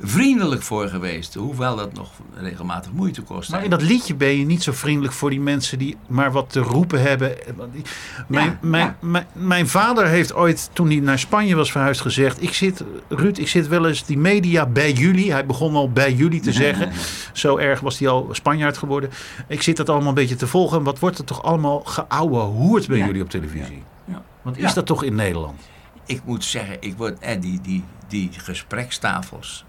[0.01, 1.33] vriendelijk voor geweest.
[1.33, 3.51] Hoewel dat nog regelmatig moeite kost.
[3.51, 6.49] Maar in dat liedje ben je niet zo vriendelijk voor die mensen die maar wat
[6.49, 7.35] te roepen hebben.
[7.55, 7.83] Want die-
[8.27, 8.95] Mijn, Ja, mijn, ja.
[8.99, 13.38] Mijn, mijn vader heeft ooit, toen hij naar Spanje was verhuisd, gezegd: ik zit, Ruud,
[13.38, 15.31] ik zit wel eens die media bij jullie.
[15.31, 16.91] Hij begon al bij jullie te zeggen.
[17.33, 19.09] Zo erg was hij al Spanjaard geworden.
[19.47, 20.77] Ik zit dat allemaal een beetje te volgen.
[20.77, 23.05] En wat wordt er toch allemaal geouwe hoerd bij Ja.
[23.05, 23.83] jullie op televisie?
[24.05, 24.21] Ja.
[24.41, 24.73] Want is Ja.
[24.73, 25.59] dat toch in Nederland?
[26.05, 29.65] ik moet zeggen, ik word, eh, die, die, die gesprekstafels.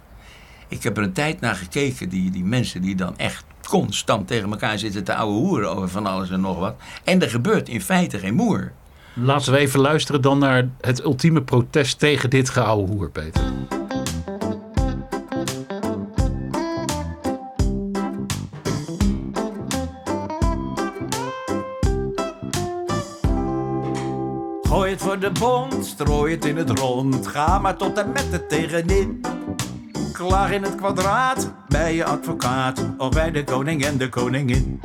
[0.70, 4.50] Ik heb er een tijd naar gekeken, die, die mensen die dan echt constant tegen
[4.50, 6.74] elkaar zitten te ouwe hoeren over van alles en nog wat.
[7.04, 8.72] En er gebeurt in feite geen moer.
[9.14, 13.42] Laten we even luisteren dan naar het ultieme protest tegen dit geouwe hoer, Peter.
[24.62, 27.26] Gooi het voor de bond, strooi het in het rond.
[27.26, 29.29] Ga maar tot en met het tegenin.
[30.26, 34.80] Klaag in het kwadraat bij je advocaat of bij de koning en de koningin.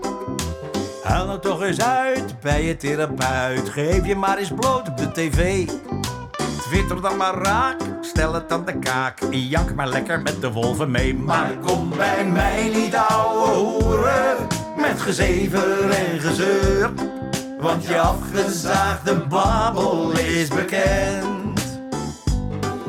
[1.03, 3.69] Haal nou toch eens uit bij je therapeut.
[3.69, 5.69] Geef je maar eens bloot op de tv.
[6.61, 9.19] Twitter dan maar raak, stel het aan de kaak.
[9.29, 11.15] Jank maar lekker met de wolven mee.
[11.15, 14.47] Maar kom bij mij niet ouwe hoeren.
[14.77, 16.91] Met gezever en gezeur.
[17.59, 21.79] Want je afgezaagde babbel is bekend.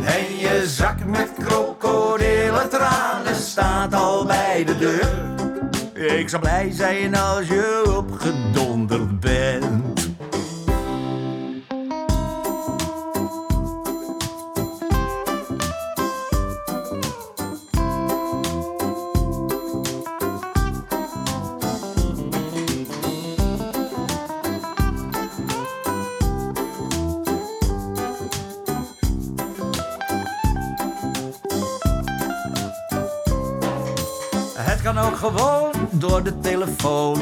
[0.05, 1.56] En je zak met tranen
[3.57, 6.19] staat al bij de deur.
[6.19, 9.66] Ik zou blij zijn als je opgedonderd bent.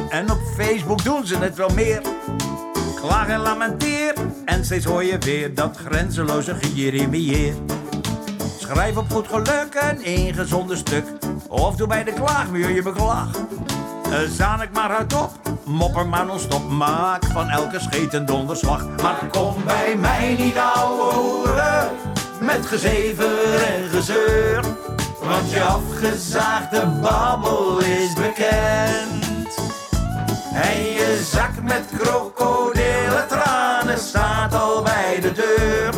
[0.09, 2.01] En op Facebook doen ze het wel meer.
[3.01, 4.14] Klaag en lamenteer.
[4.45, 7.55] En steeds hoor je weer dat grenzeloze gejeremieer.
[8.59, 11.05] Schrijf op goed geluk een ingezonde stuk.
[11.49, 13.29] Of doe bij de klaagmuur je beklag.
[14.11, 15.31] Eh, Zaan ik maar hardop,
[15.64, 16.71] mopper maar non-stop.
[16.71, 18.87] Maak van elke scheet een donderslag.
[19.03, 21.90] Maar kom bij mij niet ouwe hoeren.
[22.40, 24.64] Met gezever en gezeur.
[25.23, 29.24] Want je afgezaagde babbel is bekend.
[30.55, 35.95] En je zak met krokodillen tranen staat al bij de deur.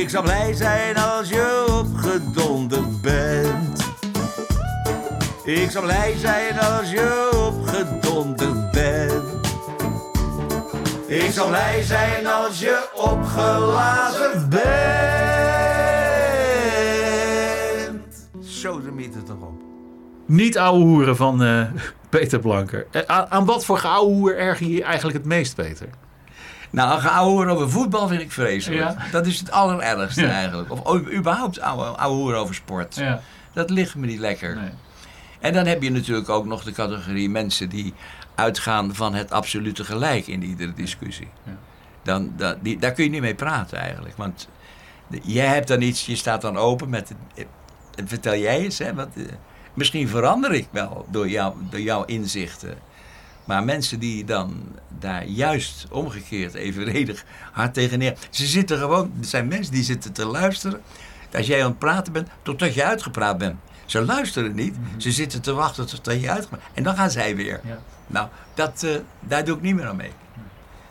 [0.00, 3.90] Ik zou blij zijn als je opgedonderd bent.
[5.44, 9.40] Ik zou blij zijn als je opgedonderd bent.
[11.06, 14.62] Ik zou blij zijn als je opgelazen bent.
[18.40, 19.62] Zo de mythe toch op.
[20.26, 21.66] Niet ouwe hoeren van eh,
[22.20, 22.86] Peter Blanker.
[22.90, 25.88] Eh, aan, aan wat voor geouwe hoer erger je eigenlijk het meest, Peter?
[26.70, 28.80] Nou, een geouwe over voetbal vind ik vreselijk.
[28.80, 28.96] Ja.
[29.12, 30.30] Dat is het allerergste Ja.
[30.30, 30.70] eigenlijk.
[30.70, 33.02] Of überhaupt ouwe, ouwe hoer over sport.
[33.52, 34.56] Dat ligt me niet lekker.
[34.56, 34.70] Nee.
[35.40, 37.94] En dan heb je natuurlijk ook nog de categorie mensen die
[38.34, 41.28] uitgaan van het absolute gelijk in iedere discussie.
[41.44, 41.56] Ja.
[42.02, 44.16] Dan, dat, die, daar kun je niet mee praten eigenlijk.
[44.16, 44.48] Want
[45.22, 47.12] jij hebt dan iets, je staat dan open met.
[47.34, 47.44] eh,
[48.04, 48.94] vertel jij eens, hè?
[48.94, 49.22] Wat, eh,
[49.74, 52.78] misschien verander ik wel door, jou, door jouw inzichten.
[53.44, 54.62] Maar mensen die dan
[54.98, 58.16] daar juist omgekeerd evenredig hard tegeneer.
[58.30, 60.82] Ze zitten gewoon, er zijn mensen die zitten te luisteren.
[61.34, 63.56] Als jij aan het praten bent, totdat je uitgepraat bent.
[63.86, 67.60] Ze luisteren niet, ze zitten te wachten totdat je uitgepraat En dan gaan zij weer.
[67.64, 67.78] Ja.
[68.06, 70.10] Nou, dat, eh, daar doe ik niet meer aan mee.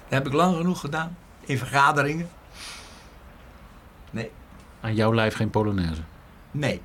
[0.10, 1.18] Dat heb ik lang genoeg gedaan.
[1.46, 2.30] In vergaderingen.
[4.12, 4.32] Nee,
[4.82, 6.02] Aan jouw lijf geen Polonaise.
[6.52, 6.82] nee.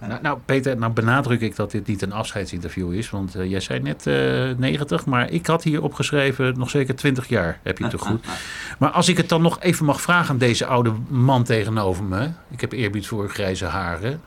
[0.00, 3.10] Nou, nou, Peter, nou benadruk ik dat dit niet een afscheidsinterview is.
[3.10, 7.28] Want eh, jij zei net eh 90, maar ik had hier opgeschreven nog zeker 20
[7.28, 7.60] jaar.
[7.62, 8.26] Heb je te goed.
[8.78, 12.30] Maar als ik het dan nog even mag vragen aan deze oude man tegenover me.
[12.50, 14.20] Ik heb eerbied voor grijze haren.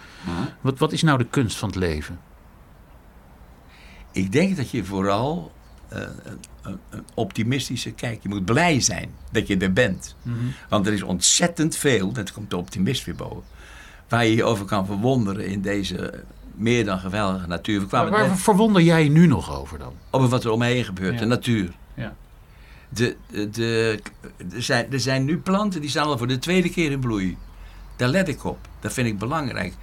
[0.62, 2.20] Wat, wat is nou de kunst van het leven?
[4.12, 5.52] Ik denk dat je vooral
[5.88, 6.02] eh,
[6.62, 8.24] een, een, optimistische kijk.
[8.24, 10.16] Je moet blij zijn dat je er bent.
[10.70, 13.44] Want er is ontzettend veel, dat komt de optimist weer boven,
[14.12, 16.24] waar je je over kan verwonderen in deze
[16.56, 17.80] meer dan geweldige natuur.
[17.80, 19.94] We kwamen Waar verwonder jij nu nog over dan?
[20.10, 21.20] over wat er om me heen gebeurt, Ja.
[21.20, 21.72] de natuur.
[21.94, 22.16] Ja.
[22.90, 24.00] De, de, de,
[24.56, 27.38] er, zijn, er zijn nu planten die staan al voor de tweede keer in bloei.
[27.96, 28.58] Daar let ik op.
[28.80, 29.74] Dat vind ik belangrijk.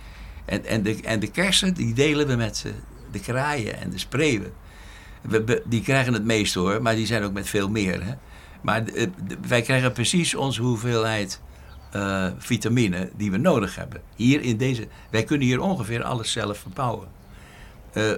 [0.45, 2.72] En, en, de, en de kersen, die delen we met ze.
[3.11, 4.53] De kraaien en de spreeuwen.
[5.22, 8.05] We, we- die krijgen het meest hoor, maar die zijn ook met veel meer.
[8.05, 8.12] Hè?
[8.61, 11.41] Maar de- de- wij krijgen precies onze hoeveelheid
[11.91, 14.01] eh, vitamine die we nodig hebben.
[14.16, 17.09] Hier in deze, wij kunnen hier ongeveer alles zelf verbouwen.
[17.93, 18.12] Eh,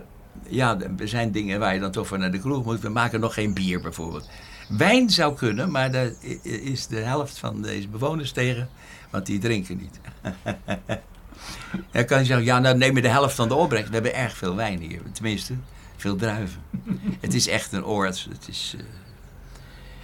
[0.48, 2.80] ja, er zijn dingen waar je dan toch voor naar de kroeg moet.
[2.80, 4.30] We maken nog geen bier bijvoorbeeld.
[4.68, 6.12] Wijn zou kunnen, maar daar
[6.42, 8.68] is de helft van deze bewoners tegen,
[9.10, 10.00] want die drinken niet.
[11.92, 13.88] Dan kan je zeggen, ja, nou neem je de helft van de opbrengst.
[13.88, 15.54] We hebben erg veel wijn hier, tenminste,
[15.96, 16.62] veel druiven.
[17.20, 18.26] het is echt een oord.
[18.30, 18.84] Het is, eh,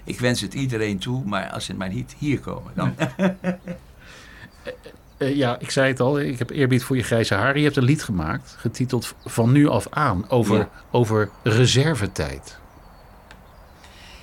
[0.06, 2.94] ik wens het iedereen toe, maar als ze maar niet hier komen, dan.
[5.18, 7.58] eh, ja, ik zei het al, ik heb eerbied voor je grijze haren.
[7.58, 10.68] Je hebt een lied gemaakt, getiteld Van nu af aan, over, Ja.
[10.90, 12.58] over reservetijd.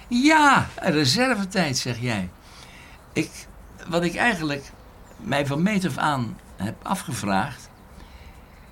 [0.07, 2.29] Ja, reservetijd, zeg jij.
[3.13, 3.29] Ik,
[3.87, 4.71] wat ik eigenlijk
[5.17, 7.69] mij van meet af aan heb afgevraagd,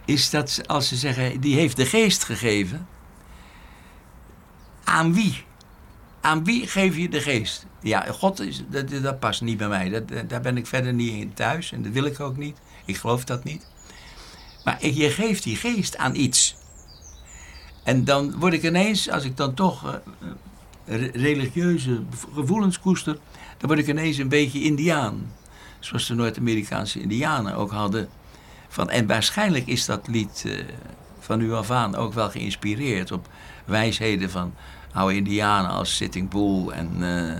[0.06, 2.88] is dat ze- als ze zeggen, die heeft de geest gegeven,
[4.84, 5.44] aan wie?
[6.22, 7.66] Aan wie geef je de geest?
[7.82, 9.90] Ja, God, is, dat, dat past niet bij mij.
[9.90, 12.58] Dat, daar ben ik verder niet in thuis en dat wil ik ook niet.
[12.86, 13.68] Ik geloof dat niet.
[14.64, 16.56] Maar je geeft die geest aan iets.
[17.84, 20.00] En dan word ik ineens, als ik dan toch eh,
[20.86, 22.02] re- religieuze
[22.34, 23.18] gevoelens koester,
[23.58, 25.34] dan word ik ineens een beetje Indiaan.
[25.80, 28.10] Zoals de Noord-Amerikaanse Indianen ook hadden.
[28.68, 30.66] Van, en waarschijnlijk is dat lied eh,
[31.20, 33.28] van nu af aan ook wel geïnspireerd op
[33.66, 34.54] wijsheden van
[34.94, 37.40] oude Indianen als Sitting Bull en eh,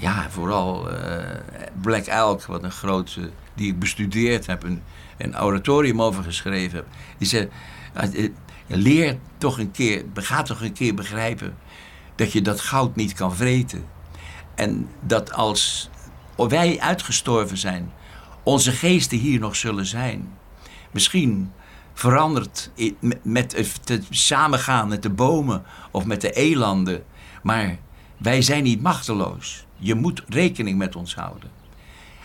[0.00, 1.24] ja, vooral eh,
[1.80, 4.82] Black Elk, wat een grote, die ik bestudeerd heb, een,
[5.16, 6.86] een oratorium over geschreven heb.
[7.18, 7.48] Die zei,
[7.92, 8.30] eh, eh,
[8.66, 11.56] leer toch een keer, ga toch een keer begrijpen
[12.14, 13.84] dat je dat goud niet kan vreten.
[14.54, 15.90] En dat als
[16.36, 17.92] wij uitgestorven zijn,
[18.42, 20.28] onze geesten hier nog zullen zijn.
[20.90, 21.52] Misschien
[22.00, 23.52] veranderd i- met-
[23.84, 27.02] het samengaan met de bomen of met de elanden.
[27.42, 27.78] Maar
[28.16, 29.66] wij zijn niet machteloos.
[29.76, 31.50] Je moet rekening met ons houden.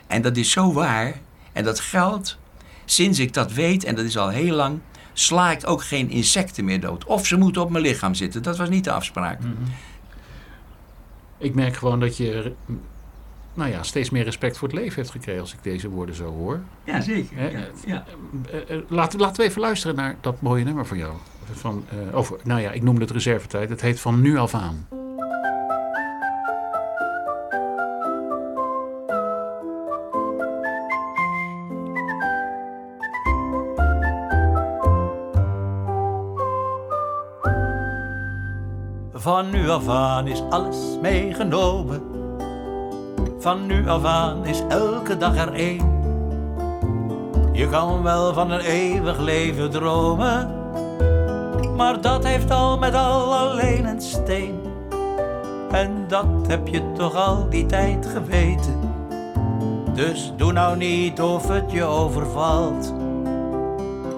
[0.07, 1.19] En dat is zo waar.
[1.53, 2.37] En dat geldt
[2.85, 4.79] sinds ik dat weet, en dat is al heel lang,
[5.13, 7.05] sla ik ook geen insecten meer dood.
[7.05, 8.43] Of ze moeten op mijn lichaam zitten.
[8.43, 9.39] Dat was niet de afspraak.
[11.37, 12.53] Ik merk gewoon dat je
[13.55, 16.25] nou ja, steeds meer respect voor het leven hebt gekregen als ik deze woorden zo
[16.25, 16.61] hoor.
[16.83, 17.51] Ja, zeker.
[17.51, 18.05] Ja, ja.
[18.51, 21.13] Eh, eh, laten, laten we even luisteren naar dat mooie nummer van jou.
[21.51, 23.69] Van, eh, over, nou ja, ik noemde het reservetijd.
[23.69, 24.87] Het heet Van nu af aan.
[39.13, 42.14] Van nu af aan is alles meegenomen.
[43.45, 45.93] Van nu af aan is elke dag er één.
[47.51, 50.49] Je kan wel van een eeuwig leven dromen,
[51.75, 54.59] maar dat heeft al met al alleen een steen.
[55.71, 58.79] En dat heb je toch al die tijd geweten.
[59.93, 62.93] Dus doe nou niet of het je overvalt.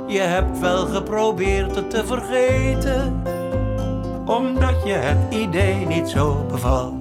[0.07, 3.21] Je hebt wel geprobeerd het te vergeten
[4.25, 6.97] omdat je het idee niet zo bevalt.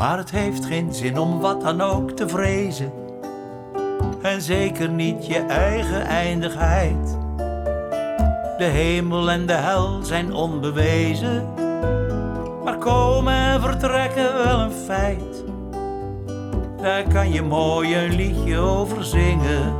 [0.00, 2.92] Maar het heeft geen zin om wat dan ook te vrezen.
[4.22, 7.18] En zeker niet je eigen eindigheid.
[8.58, 11.54] De hemel en de hel zijn onbewezen.
[12.64, 15.44] Maar komen en vertrekken wel een feit.
[16.82, 19.74] Daar kan je mooi een liedje over zingen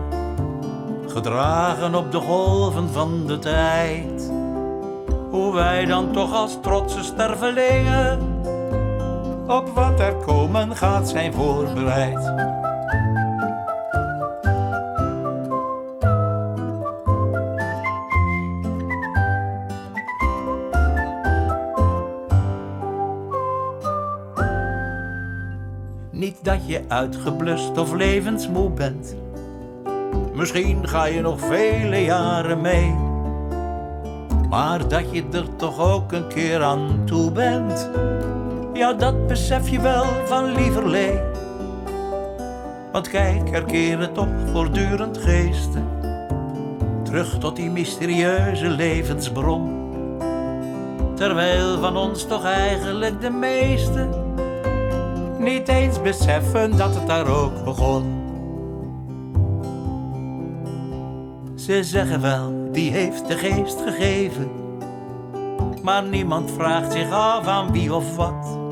[1.06, 4.32] gedragen op de golven van de tijd.
[5.30, 8.29] Hoe wij dan toch als trotse stervelingen
[9.50, 12.32] op wat er komen gaat zijn voorbereid.
[26.10, 29.16] Niet dat je uitgeblust of levensmoe bent.
[30.34, 32.94] Misschien ga je nog vele jaren mee.
[34.48, 37.90] Maar dat je er toch ook een keer aan toe bent.
[38.80, 41.20] Ja, dat besef je wel van lieverlee.
[42.92, 45.88] Want kijk, er keren toch voortdurend geesten.
[47.04, 49.78] Terug tot die mysterieuze levensbron.
[51.14, 54.08] Terwijl van ons toch eigenlijk de meesten
[55.38, 58.22] niet eens beseffen dat het daar ook begon.
[61.54, 64.50] Ze zeggen wel, die heeft de geest gegeven.
[65.82, 68.68] Maar niemand vraagt zich af aan wie of wat.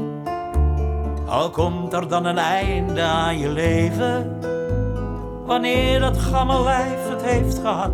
[1.28, 4.40] Al komt er dan een einde aan je leven.
[5.46, 7.90] Wanneer dat gammellijf het heeft gehad.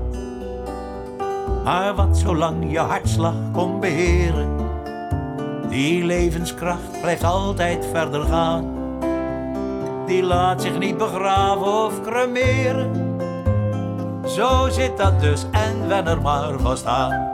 [1.64, 4.56] Maar wat zolang je hartslag kon beheren.
[5.68, 8.72] Die levenskracht blijft altijd verder gaan.
[10.06, 12.90] Die laat zich niet begraven of cremeren.
[14.26, 17.33] Zo zit dat dus en wen er maar vast aan.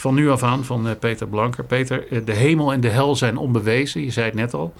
[0.00, 1.64] Van nu af aan van eh, Peter Blanker.
[1.64, 4.04] Peter, eh, de hemel en de hel zijn onbewezen.
[4.04, 4.74] Je zei het net al.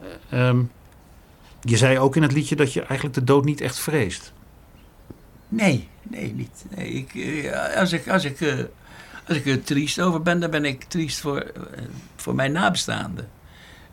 [0.00, 0.62] Eh, ehm,
[1.60, 4.32] je zei ook in het liedje dat je eigenlijk de dood niet echt vreest.
[5.48, 6.64] Nee, nee, niet.
[6.76, 7.10] Ik,
[7.76, 8.68] als ik, als ik,
[9.28, 11.52] als ik er triest over ben, dan ben ik triest voor,
[12.16, 13.28] voor mijn nabestaanden.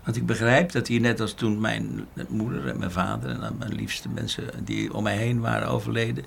[0.03, 3.75] Want ik begrijp dat hier net als toen mijn moeder en mijn vader en mijn
[3.75, 6.25] liefste mensen die om mij heen waren overleden,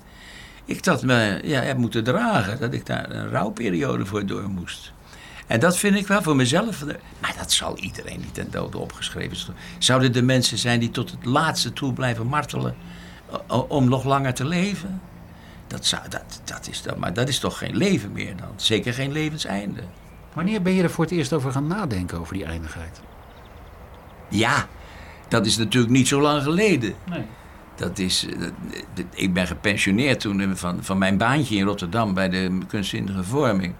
[0.69, 2.59] ik dat me ja, heb moeten dragen.
[2.59, 4.93] Dat ik daar een rouwperiode voor door moest.
[5.47, 6.85] En dat vind ik wel voor mezelf.
[7.19, 9.57] Maar dat zal iedereen niet ten dode opgeschreven zijn.
[9.79, 12.75] Zouden er mensen zijn die tot het laatste toe blijven martelen
[13.67, 15.01] om nog langer te leven?
[15.67, 18.49] Dat, zou, dat, dat, is, dan, maar dat is toch geen leven meer dan?
[18.55, 19.81] Zeker geen levenseinde.
[20.33, 23.01] Wanneer ben je er voor het eerst over gaan nadenken over die eindigheid?
[24.29, 24.67] Ja,
[25.27, 26.93] dat is natuurlijk niet zo lang geleden.
[27.09, 27.25] Nee.
[27.79, 32.29] Dat is, eh, ik ben gepensioneerd toen eh, van, van mijn baantje in Rotterdam bij
[32.29, 33.73] de kunstzinnige vorming.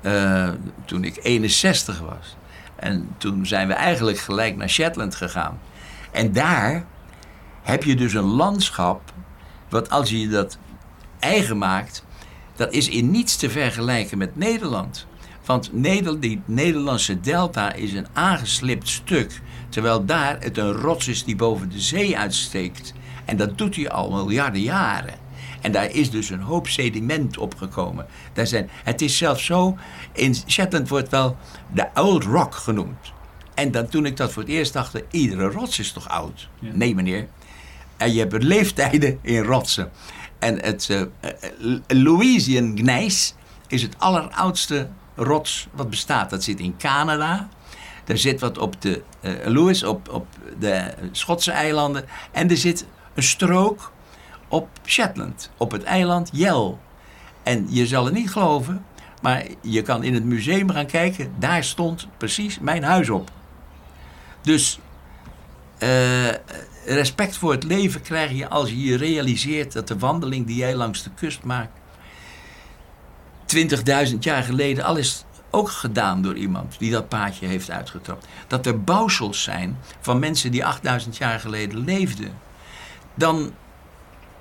[0.00, 0.48] Eh,
[0.84, 2.36] toen ik 61 was.
[2.76, 5.60] En toen zijn we eigenlijk gelijk naar Shetland gegaan.
[6.10, 6.84] En daar
[7.62, 9.12] heb je dus een landschap.
[9.68, 10.58] Wat als je dat
[11.18, 12.04] eigen maakt,
[12.56, 15.06] dat is in niets te vergelijken met Nederland.
[15.44, 19.40] Want Neder, die Nederlandse delta is een aangeslipt stuk.
[19.68, 22.92] Terwijl daar het een rots is die boven de zee uitsteekt.
[23.30, 25.14] En dat doet hij al miljarden jaren.
[25.60, 28.06] En daar is dus een hoop sediment opgekomen.
[28.32, 29.76] Daar zijn, het is zelfs zo,
[30.12, 31.36] in Shetland wordt wel
[31.72, 33.12] de Old Rock genoemd.
[33.54, 36.48] En dan, toen ik dat voor het eerst dacht, iedere rots is toch oud?
[36.58, 37.28] Nee meneer,
[37.96, 39.90] en je hebt leeftijden in rotsen.
[40.38, 41.02] En het uh,
[41.86, 43.34] Louisian gnijs
[43.68, 46.30] is het alleroudste rots wat bestaat.
[46.30, 47.48] Dat zit in Canada.
[48.06, 50.26] Er zit wat op de uh, Lewis, op, op
[50.58, 52.04] de Schotse eilanden.
[52.32, 52.86] En er zit
[53.20, 53.92] een strook
[54.48, 56.74] op Shetland, op het eiland Yell.
[57.42, 58.84] En je zal het niet geloven,
[59.22, 61.32] maar je kan in het museum gaan kijken.
[61.38, 63.30] Daar stond precies mijn huis op.
[64.42, 64.78] Dus
[65.78, 66.28] uh,
[66.86, 70.74] respect voor het leven krijg je als je je realiseert dat de wandeling die jij
[70.74, 71.78] langs de kust maakt.
[74.10, 78.26] 20.000 jaar geleden al is ook gedaan door iemand die dat paadje heeft uitgetrapt.
[78.46, 82.48] Dat er bouwsels zijn van mensen die 8000 jaar geleden leefden.
[83.14, 83.52] Dan,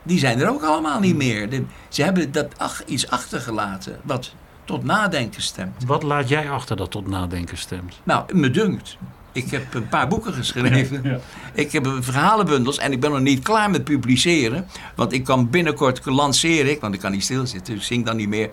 [0.03, 1.49] die zijn er ook allemaal niet meer.
[1.49, 4.34] De, ze hebben dat ach, iets achtergelaten wat
[4.65, 5.86] tot nadenken stemt.
[5.86, 7.99] Wat laat jij achter dat tot nadenken stemt?
[8.03, 8.97] Nou, me dunkt.
[9.32, 11.03] Ik heb een paar boeken geschreven.
[11.03, 11.20] Ja, ja.
[11.53, 14.67] Ik heb verhalenbundels en ik ben nog niet klaar met publiceren.
[14.95, 18.15] Want ik kan binnenkort lanceer ik, want ik kan niet stilzitten, dus ik zing dan
[18.15, 18.49] niet meer.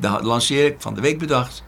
[0.00, 1.64] Dan lanceer ik van de week bedacht.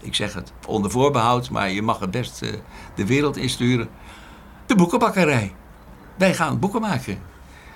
[0.00, 2.50] Ik zeg het onder voorbehoud, maar je mag het best uh,
[2.94, 3.88] de wereld insturen.
[4.66, 5.52] De boekenbakkerij.
[6.16, 7.18] Wij gaan boeken maken.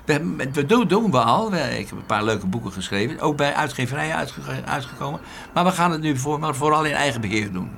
[0.05, 1.55] We, we doen, we al.
[1.55, 3.21] Ik heb een paar leuke boeken geschreven.
[3.21, 5.21] Ook bij uitgeverijen uitge, uitgekomen.
[5.55, 7.71] Maar we gaan het nu voor, maar vooral in eigen beheer doen.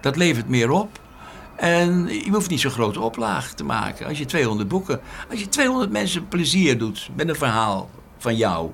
[0.00, 1.00] Dat levert meer op.
[1.56, 4.06] En je hoeft niet zo'n grote oplage te maken.
[4.06, 5.00] Als je 200 boeken,
[5.30, 8.70] als je 200 mensen plezier doet met een verhaal van jou,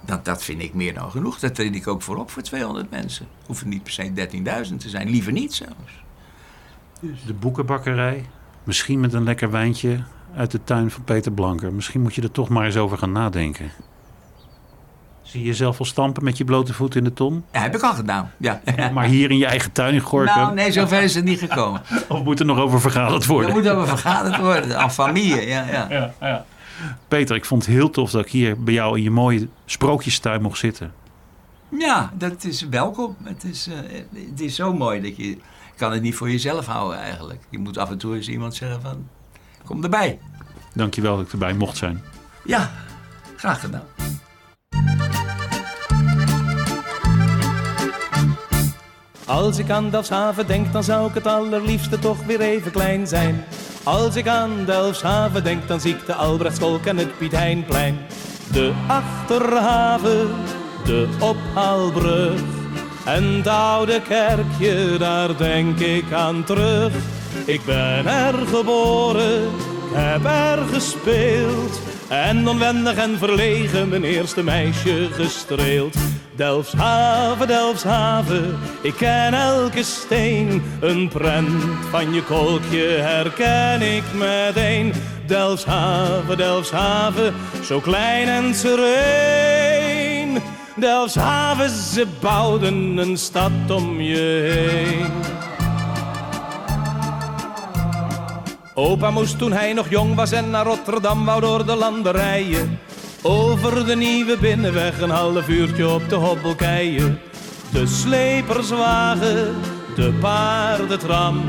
[0.00, 1.38] dat, dat vind ik meer dan genoeg.
[1.38, 3.26] Dat treed ik ook voorop voor 200 mensen.
[3.46, 4.28] Hoeven niet per se
[4.70, 6.04] 13.000 te zijn, liever niet zelfs.
[7.00, 7.24] Dus.
[7.24, 8.26] De boekenbakkerij,
[8.64, 10.04] misschien met een lekker wijntje
[10.36, 11.72] uit de tuin van Peter Blanker.
[11.72, 13.70] Misschien moet je er toch maar eens over gaan nadenken.
[15.22, 17.44] Zie je jezelf al stampen met je blote voet in de ton?
[17.52, 18.30] Ja, heb ik al gedaan.
[18.36, 18.60] Ja.
[18.94, 20.36] Maar hier in je eigen tuin in Gorkum?
[20.36, 21.82] Nou, nee, zover is het niet gekomen.
[22.08, 23.50] of moet er nog over vergaderd worden?
[23.50, 25.86] Er moet over vergaderd worden, aan familie, ja, ja.
[25.90, 26.44] ja, ja.
[27.08, 30.42] Peter, ik vond het heel tof dat ik hier bij jou in je mooie sprookjestuin
[30.42, 30.92] mocht zitten.
[31.78, 33.16] Ja, dat is welkom.
[33.24, 33.74] Het is, uh,
[34.30, 35.38] het is zo mooi dat je...
[35.76, 37.40] kan het niet voor jezelf houden eigenlijk.
[37.50, 39.08] Je moet af en toe eens iemand zeggen van...
[39.66, 40.18] Kom erbij.
[40.74, 42.02] Dankjewel dat ik erbij mocht zijn.
[42.44, 42.70] Ja,
[43.36, 43.84] graag gedaan.
[49.26, 53.44] Als ik aan Delfshaven denk, dan zou ik het allerliefste toch weer even klein zijn.
[53.82, 57.98] Als ik aan Delfshaven denk, dan zie ik de Albrechtskolk en het Piet Heinplein.
[58.52, 60.28] De Achterhaven,
[60.84, 62.40] de ophaalbrug
[63.04, 66.92] en het oude kerkje, daar denk ik aan terug.
[67.46, 69.50] Ik ben er geboren,
[69.92, 75.94] heb er gespeeld en onwendig en verlegen mijn eerste meisje gestreeld.
[76.36, 80.62] Delfshaven, Delfshaven, ik ken elke steen.
[80.80, 84.92] Een prent van je kolkje herken ik meteen.
[85.26, 87.34] Delfshaven, Delfshaven,
[87.64, 90.38] zo klein en sereen.
[90.76, 95.35] Delfshaven, ze bouwden een stad om je heen.
[98.78, 102.78] Opa moest toen hij nog jong was en naar Rotterdam wou door de landerijen.
[103.22, 107.20] Over de nieuwe binnenweg een half uurtje op de hobbelkeien.
[107.72, 109.54] de sleperswagen,
[109.94, 111.44] de paardentram.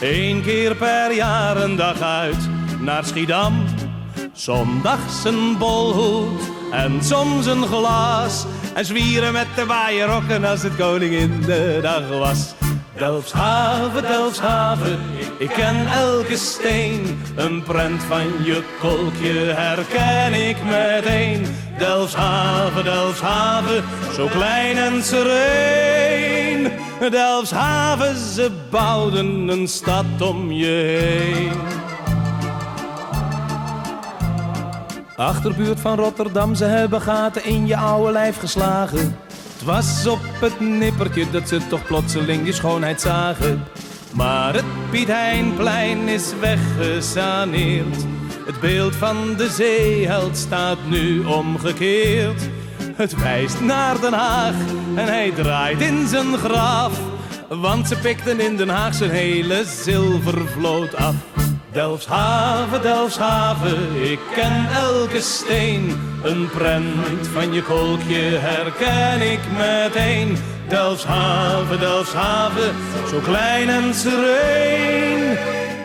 [0.00, 2.48] Eén keer per jaar een dag uit
[2.80, 3.64] naar Schiedam.
[4.32, 6.40] Zondags een bolhoed
[6.70, 8.46] en soms een glas.
[8.74, 12.54] En zwieren met de waaierrokken als het koningin de dag was.
[12.98, 14.98] Delfshaven, Delfshaven,
[15.38, 17.20] ik ken elke steen.
[17.36, 21.46] Een prent van je kolkje herken ik meteen.
[21.78, 26.72] Delfshaven, Delfshaven, zo klein en sereen.
[27.10, 31.52] Delfshaven, ze bouwden een stad om je heen.
[35.16, 39.16] Achterbuurt van Rotterdam, ze hebben gaten in je oude lijf geslagen.
[39.64, 43.64] Was op het nippertje dat ze toch plotseling je schoonheid zagen.
[44.12, 47.96] Maar het Piet Heinplein is weggesaneerd.
[48.46, 52.48] Het beeld van de zeeheld staat nu omgekeerd.
[52.96, 54.54] Het wijst naar Den Haag
[54.94, 57.00] en hij draait in zijn graf.
[57.48, 61.14] Want ze pikten in Den Haag zijn hele zilvervloot af.
[61.74, 66.00] Delfshaven, Delfshaven, ik ken elke steen.
[66.22, 70.36] Een prent van je kolkje herken ik meteen.
[70.68, 72.74] Delfshaven, Delfshaven,
[73.10, 75.36] zo klein en sereen.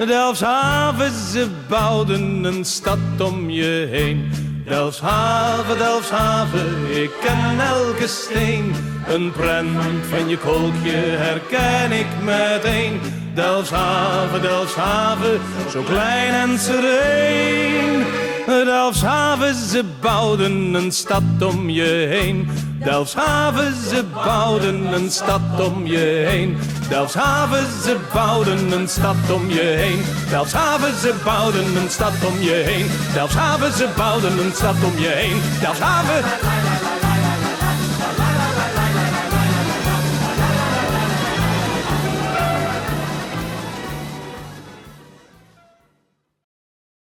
[0.08, 4.32] Delfshaven, ze bouwden een stad om je heen.
[4.66, 8.74] Delfshaven, Delfshaven, ik ken elke steen.
[9.08, 13.19] Een prent van je kolkje herken ik meteen.
[13.36, 15.40] Delfshaven, Delfshaven,
[15.72, 18.06] zo klein en sereen.
[18.46, 22.50] Delfshaven, ze bouwden een stad om je heen.
[22.84, 26.58] Delfshaven, ze bouwden een stad om je heen.
[26.90, 30.02] Delfshaven, ze bouwden een stad om je heen.
[30.30, 32.88] Delfshaven, ze bouwden een stad om je heen.
[33.14, 35.42] Delfshaven, ze bouwden een stad om je heen.
[35.60, 36.99] Delfshaven.